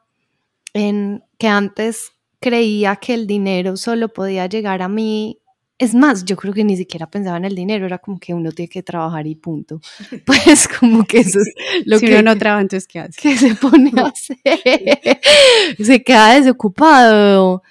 [0.74, 2.11] en que antes
[2.41, 5.39] creía que el dinero solo podía llegar a mí.
[5.81, 8.53] Es más, yo creo que ni siquiera pensaba en el dinero, era como que uno
[8.53, 9.81] tiene que trabajar y punto.
[10.26, 11.55] Pues como que eso es
[11.87, 13.18] lo que uno no trabaja, entonces ¿qué hace?
[13.22, 14.37] ¿Qué se pone a hacer?
[15.83, 17.62] se queda desocupado.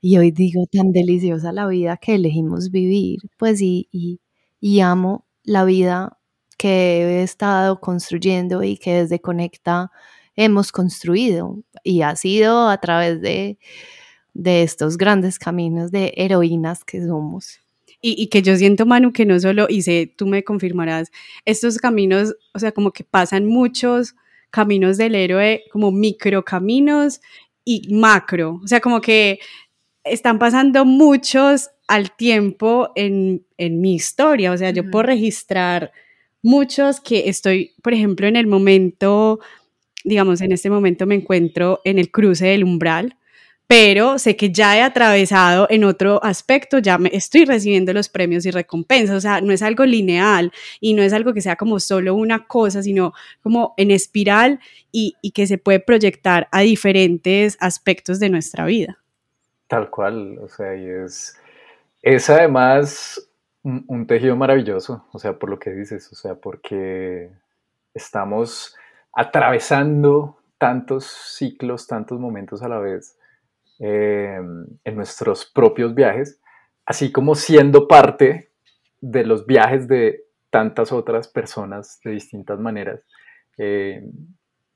[0.00, 4.20] Y hoy digo, tan deliciosa la vida que elegimos vivir, pues y, y,
[4.58, 6.18] y amo la vida
[6.56, 9.90] que he estado construyendo y que desde Conecta
[10.34, 13.58] hemos construido y ha sido a través de,
[14.40, 17.60] de estos grandes caminos de heroínas que somos.
[18.02, 21.10] Y, que yo siento, Manu, que no solo, y sé, tú me confirmarás,
[21.44, 24.14] estos caminos, o sea, como que pasan muchos
[24.48, 27.20] caminos del héroe, como micro caminos
[27.62, 29.38] y macro, o sea, como que
[30.02, 34.52] están pasando muchos al tiempo en, en mi historia.
[34.52, 35.92] O sea, yo puedo registrar
[36.40, 39.40] muchos que estoy, por ejemplo, en el momento,
[40.04, 43.18] digamos, en este momento me encuentro en el cruce del umbral,
[43.70, 48.44] pero sé que ya he atravesado en otro aspecto, ya me estoy recibiendo los premios
[48.44, 50.50] y recompensas, o sea, no es algo lineal
[50.80, 53.12] y no es algo que sea como solo una cosa, sino
[53.44, 54.58] como en espiral
[54.90, 58.98] y, que se puede proyectar a diferentes aspectos de nuestra vida.
[59.68, 61.36] Tal cual, o sea, y es
[62.02, 63.24] es además
[63.62, 67.30] un, tejido maravilloso, o sea, por lo que dices, o sea, porque
[67.94, 68.74] estamos
[69.12, 73.16] atravesando tantos ciclos, tantos momentos a la vez
[73.80, 76.40] em, en nuestros propios viajes,
[76.86, 78.50] así como siendo parte
[79.00, 83.00] de los viajes de tantas otras personas de distintas maneras,
[83.56, 84.12] em,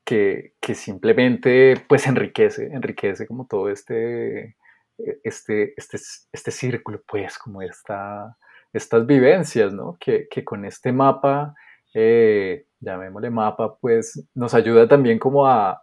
[0.04, 4.56] que, que, simplemente pues enriquece, enriquece como todo este,
[4.98, 5.98] e, este, este,
[6.32, 8.36] este círculo, pues, como esta,
[8.72, 9.96] estas vivencias, ¿no?
[10.00, 11.54] Que, que, con este mapa
[11.94, 15.80] eh, llamémosle mapa, pues nos ayuda también como a,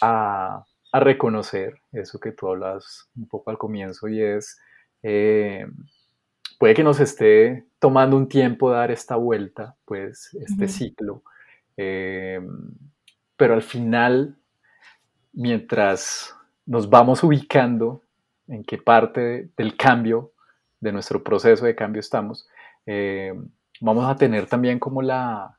[0.00, 0.64] a,
[1.00, 4.58] reconocer eso que tú hablas un poco al comienzo y es,
[5.02, 5.66] eh,
[6.58, 11.22] puede que nos esté tomando un tiempo dar esta vuelta, pues este ciclo,
[11.76, 12.40] eh,
[13.36, 14.36] pero al final,
[15.32, 16.34] mientras
[16.64, 18.02] nos vamos ubicando
[18.48, 20.32] en qué parte del cambio,
[20.80, 22.48] de nuestro proceso de cambio estamos,
[22.86, 23.34] eh,
[23.80, 25.58] vamos a tener también como la,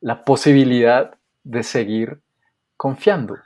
[0.00, 2.20] la posibilidad de seguir
[2.76, 3.36] confiando,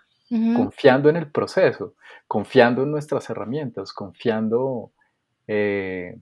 [0.57, 1.95] confiando en el proceso,
[2.27, 4.93] confiando en nuestras herramientas, confiando,
[5.47, 6.19] eh,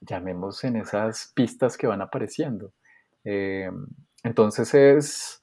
[0.00, 2.72] llamemos en esas pistas que van apareciendo.
[3.24, 3.70] Eh,
[4.24, 5.42] entonces es,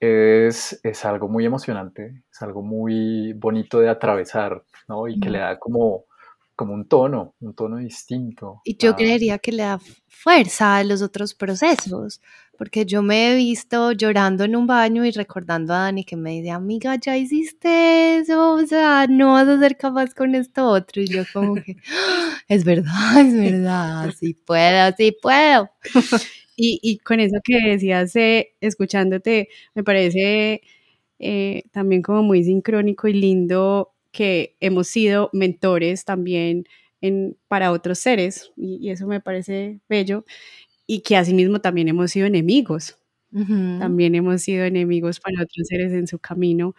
[0.00, 5.08] es, es, algo muy emocionante, es algo muy bonito de atravesar, ¿no?
[5.08, 6.05] Y que le da como,
[6.56, 8.62] como un tono, un tono distinto.
[8.64, 9.78] Y yo creería que le da
[10.08, 12.22] fuerza a los otros procesos,
[12.58, 16.32] porque yo me he visto llorando en un baño y recordando a Dani que me
[16.32, 21.02] dice, amiga, ya hiciste eso, o sea, no vas a ser capaz con esto otro.
[21.02, 25.70] Y yo como que, ah, es verdad, es verdad, sí puedo, sí puedo.
[26.58, 30.62] Y, con eso que decías, eh, escuchándote, me parece
[31.18, 36.64] eh, también como muy sincrónico y lindo que hemos sido mentores también
[37.02, 40.24] en, para otros seres, y, eso me parece bello,
[40.86, 42.98] y que asimismo también hemos sido enemigos,
[43.78, 46.74] también hemos sido enemigos para otros seres en su camino,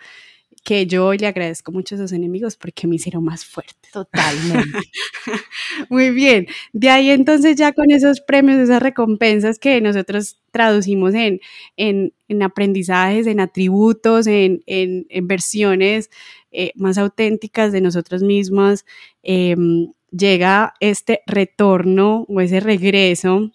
[0.67, 3.87] que yo le agradezco mucho a esos enemigos porque me hicieron más fuerte.
[3.93, 4.77] Totalmente.
[5.89, 6.45] Muy bien.
[6.73, 11.39] De ahí entonces ya con esos premios, esas recompensas que nosotros traducimos en,
[11.77, 16.09] en, en aprendizajes, en atributos, en, en, versiones
[16.51, 18.85] eh, más auténticas de nosotros mismas,
[19.23, 23.53] em, llega este retorno o ese regreso,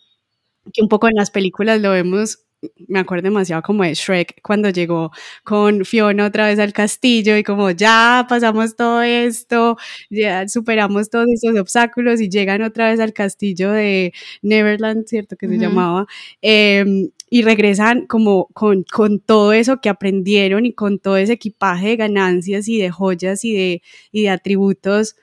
[0.72, 2.46] que un poco en las películas lo vemos
[2.88, 5.10] me acuerdo demasiado como de Shrek cuando llegó
[5.44, 9.76] con Fiona otra vez al castillo y como ya pasamos todo esto,
[10.10, 15.36] ya superamos todos estos obstáculos y llegan otra vez al castillo de Neverland, ¿cierto?
[15.36, 16.06] Que se llamaba.
[16.40, 21.88] Em, y regresan como con, con, todo eso que aprendieron y con todo ese equipaje
[21.88, 23.82] de ganancias y de joyas y de,
[24.12, 25.16] y de atributos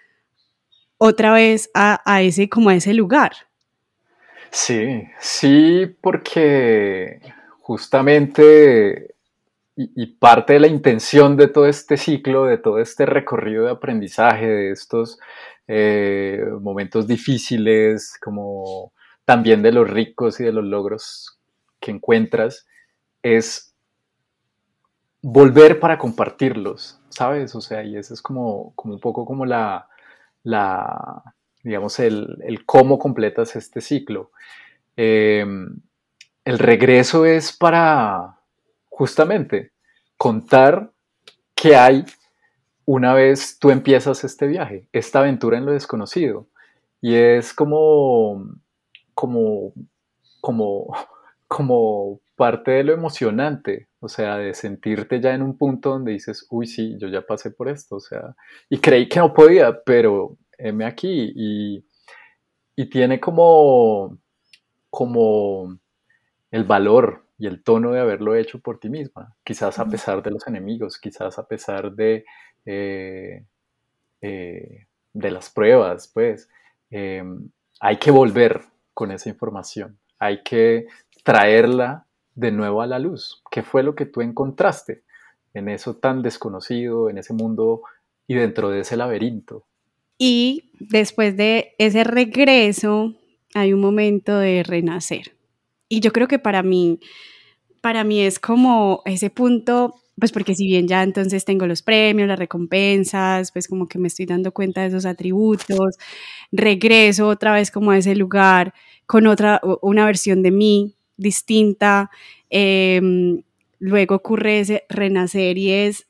[0.98, 3.49] otra vez a, a, ese, como a ese lugar.
[4.52, 7.22] Sí, sí, porque
[7.62, 9.16] justamente
[9.76, 14.47] y, parte de la intención de todo este ciclo, de todo este recorrido de aprendizaje,
[14.47, 15.20] de estos
[15.68, 18.91] eh, momentos difíciles, como
[19.24, 21.39] también de los ricos y de los logros
[21.80, 22.68] que encuentras
[23.24, 23.74] es
[25.22, 27.56] volver para compartirlos, ¿sabes?
[27.56, 29.88] O sea, y eso es como, como un poco como la,
[30.43, 34.32] la digamos, el, el, cómo completas este ciclo.
[34.95, 35.80] Em,
[36.45, 38.39] el regreso es para
[38.89, 39.72] justamente
[40.18, 40.91] contar
[41.55, 42.05] qué hay
[42.86, 46.47] una vez tú empiezas este viaje, esta aventura en lo desconocido.
[47.01, 48.43] Y es como,
[49.14, 49.74] como,
[50.41, 50.93] como
[51.49, 56.45] como parte de lo emocionante, o sea, de sentirte ya en un punto donde dices,
[56.51, 58.36] uy, sí, yo ya pasé por esto, o sea,
[58.70, 61.86] y creí que no podía, pero heme aquí y,
[62.89, 64.18] tiene como,
[64.89, 65.78] como
[66.49, 70.32] el valor y el tono de haberlo hecho por ti misma, quizás a pesar de
[70.32, 72.24] los enemigos, quizás a pesar de,
[72.66, 73.43] eh,
[74.22, 76.49] eh, de las pruebas, pues
[76.89, 77.24] eh,
[77.82, 78.62] hay que volver
[78.93, 80.88] con esa información, hay que
[81.24, 82.05] traerla
[82.36, 83.43] de nuevo a la luz.
[83.51, 85.03] ¿Qué fue lo que tú encontraste
[85.53, 87.82] en eso tan desconocido, en ese mundo
[88.28, 89.66] y dentro de ese laberinto?
[90.20, 93.16] Y después de ese regreso
[93.56, 95.36] hay un momento de renacer.
[95.88, 97.00] Y yo creo que para mí,
[97.82, 102.28] para mí es como ese punto, pues porque si bien ya entonces tengo los premios,
[102.28, 105.98] las recompensas, pues como que me estoy dando cuenta de esos atributos,
[106.52, 108.74] regreso otra vez como a ese lugar
[109.06, 112.12] con otra, una versión de mí distinta.
[112.50, 113.42] Em,
[113.80, 116.08] luego ocurre ese renacer y es,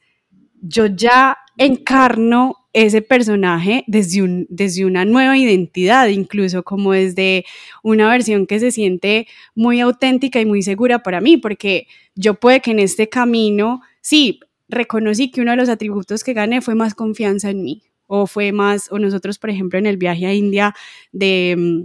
[0.62, 7.46] yo ya encarno ese personaje desde, un, desde una nueva identidad, incluso como desde
[7.84, 12.62] una versión que se siente muy auténtica y muy segura para mí, porque yo puede
[12.62, 16.94] que en este camino, sí, reconocí que uno de los atributos que gané fue más
[16.94, 20.76] confianza en mí, o fue más, o nosotros, por ejemplo, en el viaje a India,
[21.12, 21.84] de, mm,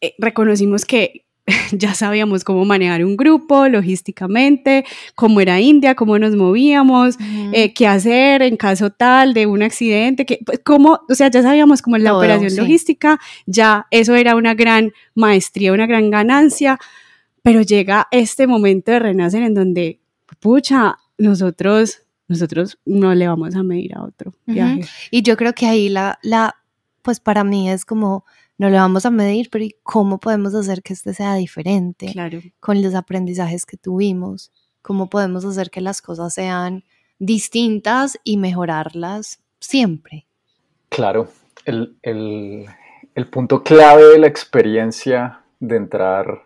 [0.00, 1.24] eh, reconocimos que
[1.72, 4.84] ya sabíamos cómo manejar un grupo logísticamente,
[5.14, 7.16] cómo era India, cómo nos movíamos,
[7.52, 11.42] eh, qué hacer en caso tal de un accidente, que, pues, cómo, o sea, ya
[11.42, 16.78] sabíamos cómo la operación logística, ya eso era una gran maestría, una gran ganancia,
[17.42, 20.00] pero llega este momento de renacer en donde,
[20.40, 24.82] pucha, nosotros, nosotros no le vamos a medir a otro viaje.
[25.10, 26.56] Y yo creo que ahí la, la,
[27.02, 28.24] pues para mí es como,
[28.58, 32.10] no le vamos a medir, pero ¿y cómo podemos hacer que este sea diferente?
[32.12, 32.40] Claro.
[32.58, 34.52] Con los aprendizajes que tuvimos,
[34.82, 36.82] ¿cómo podemos hacer que las cosas sean
[37.20, 40.26] distintas y mejorarlas siempre?
[40.88, 41.28] Claro,
[41.64, 42.66] el, el,
[43.14, 46.42] el punto clave de la experiencia de entrar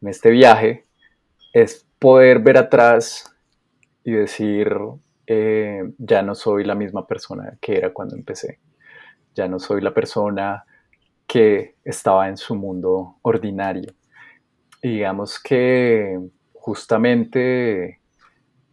[0.00, 0.86] en este viaje
[1.52, 3.34] es poder ver atrás
[4.02, 4.74] y decir,
[5.26, 8.60] eh, ya no soy la misma persona que era cuando empecé,
[9.34, 10.64] ya no soy la persona
[11.30, 13.94] que estaba en su mundo ordinario.
[14.82, 16.18] Y digamos que
[16.54, 18.00] justamente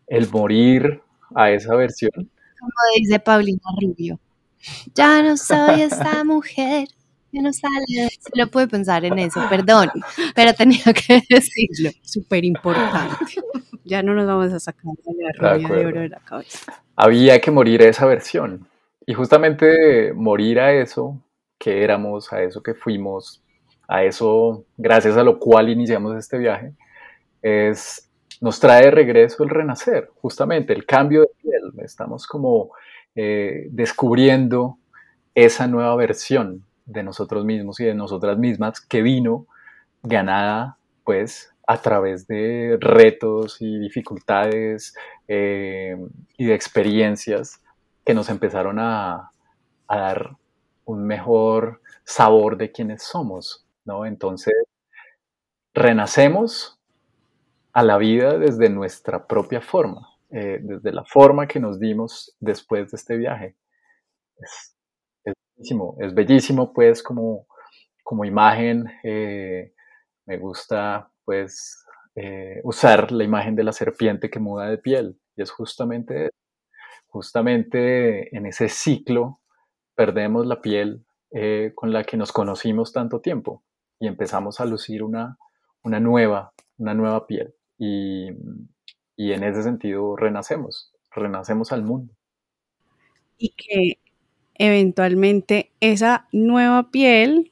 [0.08, 1.02] el morir
[1.36, 2.12] a esa versión.
[2.16, 4.20] Como dice Paulina Rubio,
[4.96, 6.88] ya no soy esa mujer
[7.32, 8.10] que no sale.
[8.34, 9.90] lo puede pensar en eso, perdón,
[10.34, 11.92] pero tenía que decirlo.
[12.02, 13.36] Súper importante.
[13.84, 16.84] Ya no nos vamos a sacar la rubia de, oro de la cabeza.
[16.96, 18.68] Había que morir a esa versión.
[19.06, 21.22] Y justamente morir a eso
[21.58, 23.44] que éramos, a eso que fuimos,
[23.88, 26.74] a eso gracias a lo cual iniciamos este viaje,
[27.42, 28.10] es,
[28.42, 31.84] nos trae de regreso el renacer, justamente el cambio de piel.
[31.84, 32.72] Estamos como
[33.16, 34.78] eh, descubriendo
[35.34, 39.46] esa nueva versión de nosotros mismos y de nosotras mismas que vino
[40.04, 44.96] ganada pues a través de retos y dificultades
[45.28, 45.98] eh,
[46.38, 47.62] y de experiencias
[48.06, 49.32] que nos empezaron a,
[49.88, 50.38] a dar
[50.88, 54.06] un mejor sabor de quienes somos, ¿no?
[54.06, 54.54] Entonces,
[55.74, 56.80] renacemos
[57.74, 62.92] a la vida desde nuestra propia forma, eh, desde la forma que nos dimos después
[62.92, 63.56] de este viaje.
[64.38, 64.76] Es,
[65.26, 67.48] bellísimo, es bellísimo, pues, como,
[68.02, 68.86] como imagen.
[69.04, 69.74] Eh,
[70.26, 71.86] me gusta, pues,
[72.16, 75.20] eh, usar la imagen de la serpiente que muda de piel.
[75.36, 76.30] Y es justamente,
[77.08, 79.42] justamente en ese ciclo
[79.98, 83.64] perdemos la piel eh, con la que nos conocimos tanto tiempo
[84.00, 85.40] y empezamos a lucir una,
[85.82, 87.56] una nueva, una nueva piel.
[87.80, 88.30] Y,
[89.16, 92.14] y en ese sentido renacemos, renacemos al mundo.
[93.40, 93.98] Y que
[94.54, 97.52] eventualmente esa nueva piel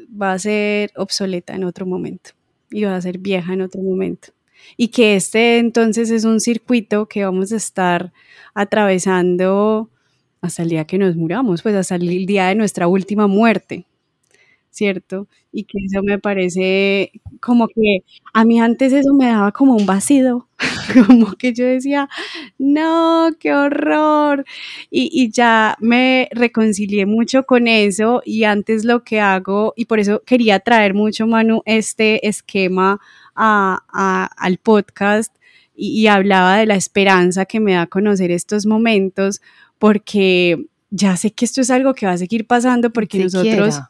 [0.00, 2.32] va a ser obsoleta en otro momento
[2.70, 4.28] y va a ser vieja en otro momento.
[4.76, 8.12] Y que este entonces es un circuito que vamos a estar
[8.54, 9.88] atravesando
[10.42, 13.86] hasta el día que nos muramos, pues hasta el día de nuestra última muerte,
[14.70, 15.28] ¿cierto?
[15.52, 18.00] Y que eso me parece como que
[18.34, 20.48] a mí antes eso me daba como un vacío,
[21.06, 22.08] como que yo decía,
[22.58, 24.44] no, qué horror.
[24.90, 30.00] Y, y, ya me reconcilié mucho con eso y antes lo que hago, y por
[30.00, 33.00] eso quería traer mucho, Manu, este esquema
[33.36, 35.34] a, al podcast
[35.74, 39.40] y hablaba de la esperanza que me da conocer estos momentos
[39.82, 43.80] porque ya sé que esto es algo que va a seguir pasando porque nosotros...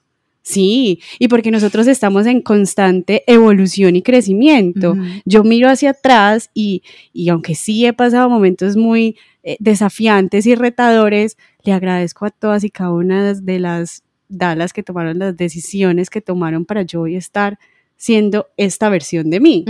[0.41, 4.97] Sí, y porque nosotros estamos en constante evolución y crecimiento.
[5.27, 6.83] Yo miro hacia atrás y,
[7.13, 12.65] y, aunque sí he pasado momentos muy eh, desafiantes y retadores, le agradezco a todas
[12.65, 17.17] y cada una de las dalas que tomaron las decisiones que tomaron para yo hoy
[17.17, 17.59] estar
[17.97, 19.65] siendo esta versión de mí.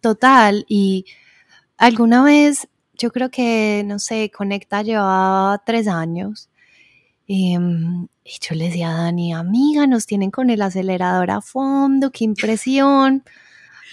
[0.00, 1.04] Total, y
[1.76, 2.68] alguna vez
[3.00, 6.50] yo creo que, no sé, Conecta llevaba tres años.
[7.26, 12.10] Em, y yo le decía a Dani, amiga, nos tienen con el acelerador a fondo,
[12.10, 13.24] qué impresión.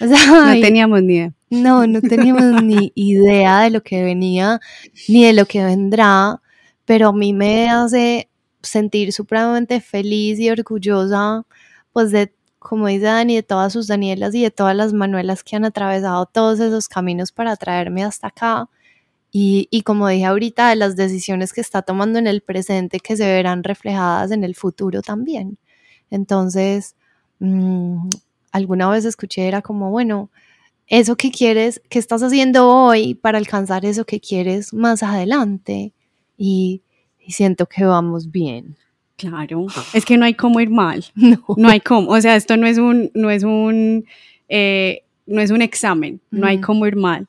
[0.00, 1.32] no teníamos ni idea.
[1.50, 4.60] No, no teníamos ni idea de lo que venía,
[5.08, 6.40] ni de lo que vendrá,
[6.84, 8.28] pero a mí me hace
[8.62, 11.44] sentir supremamente feliz y orgullosa,
[11.92, 15.56] pues de, como dice Dani, de todas sus Danielas y de todas las Manuelas que
[15.56, 18.68] han atravesado todos esos caminos para traerme hasta acá.
[19.30, 23.26] Y, como dije ahorita, de las decisiones que está tomando en el presente que se
[23.26, 25.58] verán reflejadas en el futuro también.
[26.10, 26.96] Entonces,
[27.38, 28.08] mm,
[28.52, 30.30] alguna vez escuché, era como, bueno,
[30.86, 35.92] eso que quieres, que estás haciendo hoy para alcanzar eso que quieres más adelante.
[36.36, 36.82] Y,
[37.28, 38.76] siento que vamos bien.
[39.18, 41.04] Claro, es que no hay cómo ir mal.
[41.14, 42.10] No, no hay cómo.
[42.10, 44.06] O sea, esto no es un, no es un,
[44.48, 47.26] eh, no es un examen, no hay cómo ir mal.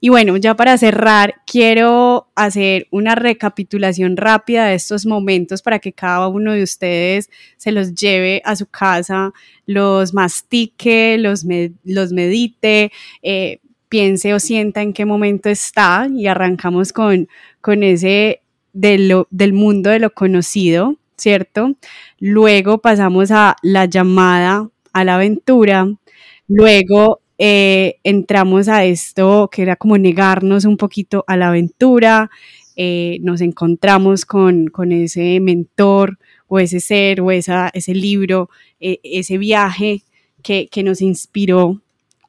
[0.00, 5.92] Y bueno, ya para cerrar, quiero hacer una recapitulación rápida de estos momentos para que
[5.92, 9.32] cada uno de ustedes se los lleve a su casa,
[9.64, 11.44] los mastique, los,
[11.84, 12.92] los medite,
[13.22, 17.28] eh, piense o sienta en qué momento está y arrancamos con,
[17.60, 18.40] con ese
[18.72, 21.76] del mundo de lo conocido, ¿cierto?
[22.18, 25.88] Luego pasamos a la llamada a la aventura,
[26.48, 32.30] Luego eh, entramos a esto que era como negarnos un poquito a la aventura,
[32.76, 36.18] eh, nos encontramos con, ese mentor
[36.48, 38.48] o ese ser o esa, ese libro,
[38.80, 40.02] eh, ese viaje
[40.42, 41.82] que, que nos inspiró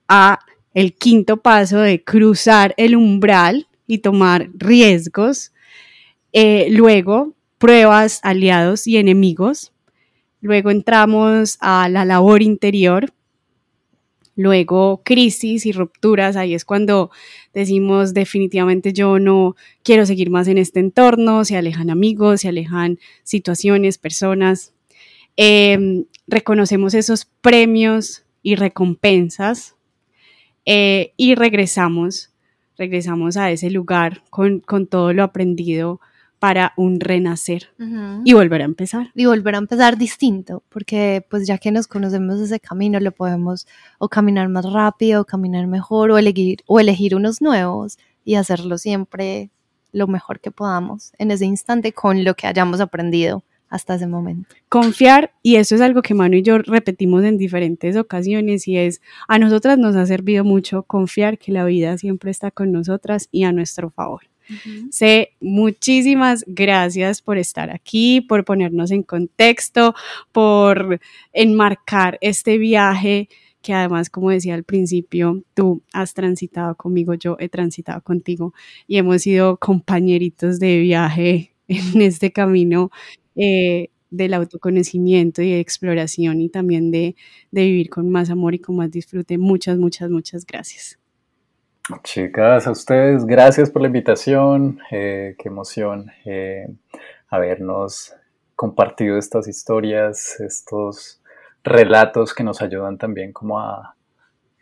[0.08, 0.40] a
[0.74, 5.52] el quinto paso de cruzar el umbral y tomar riesgos.
[6.70, 9.72] luego, pruebas, aliados y enemigos.
[10.42, 13.12] Luego entramos a la labor interior,
[14.38, 17.10] Luego, crisis y rupturas, ahí es cuando
[17.56, 23.00] decimos definitivamente yo no quiero seguir más en este entorno, se alejan amigos, se alejan
[23.24, 24.74] situaciones, personas.
[25.38, 29.76] Em, reconocemos esos premios y recompensas
[30.66, 32.30] eh, y regresamos,
[32.78, 36.00] regresamos a ese lugar con, con todo lo aprendido
[36.40, 37.70] para un renacer
[38.24, 39.12] y volver a empezar.
[39.16, 43.68] Y volver a empezar distinto, porque pues ya que nos conocemos ese camino, lo podemos
[43.98, 48.78] o caminar más rápido, o caminar mejor, o elegir, o elegir unos nuevos y hacerlo
[48.78, 49.50] siempre
[49.92, 54.56] lo mejor que podamos en ese instante con lo que hayamos aprendido hasta ese momento.
[54.70, 59.02] Confiar, y eso es algo que Manu y yo repetimos en diferentes ocasiones, y es,
[59.28, 63.44] a nosotras nos ha servido mucho confiar que la vida siempre está con nosotras y
[63.44, 64.22] a nuestro favor.
[64.92, 69.94] Sé, muchísimas gracias por estar aquí, por ponernos en contexto,
[70.32, 71.00] por
[71.34, 73.30] enmarcar este viaje
[73.62, 78.54] que además, como decía al principio, tú has transitado conmigo, yo he transitado contigo
[78.88, 82.92] y hemos sido compañeritos de viaje en este camino
[83.36, 87.16] eh, del autoconocimiento y de exploración y también de,
[87.52, 89.38] de vivir con más amor y con más disfrute.
[89.38, 90.98] Muchas, muchas, muchas gracias.
[92.04, 94.82] Chicas, a ustedes, gracias por la invitación.
[94.92, 96.68] Eh, qué emoción eh,
[97.30, 98.14] habernos
[98.58, 101.22] compartido estas historias, estos
[101.64, 103.58] relatos que nos ayudan también como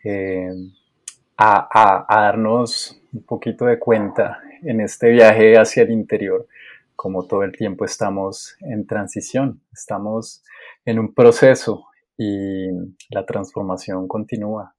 [0.04, 0.52] eh,
[1.36, 6.48] a, darnos un poquito de cuenta en este viaje hacia el interior,
[6.96, 10.44] como todo el tiempo estamos en transición, estamos
[10.86, 11.88] en un proceso
[12.20, 12.68] y
[13.10, 14.76] la transformación continúa.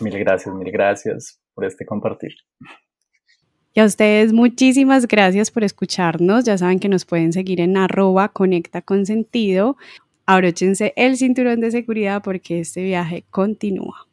[0.04, 2.32] Mil gracias, mil gracias por este compartir.
[3.72, 6.44] Y a ustedes muchísimas gracias por escucharnos.
[6.44, 9.76] Ya saben que nos pueden seguir en arroba conecta con sentido.
[10.26, 14.09] Abróchense el cinturón de seguridad porque este viaje continúa.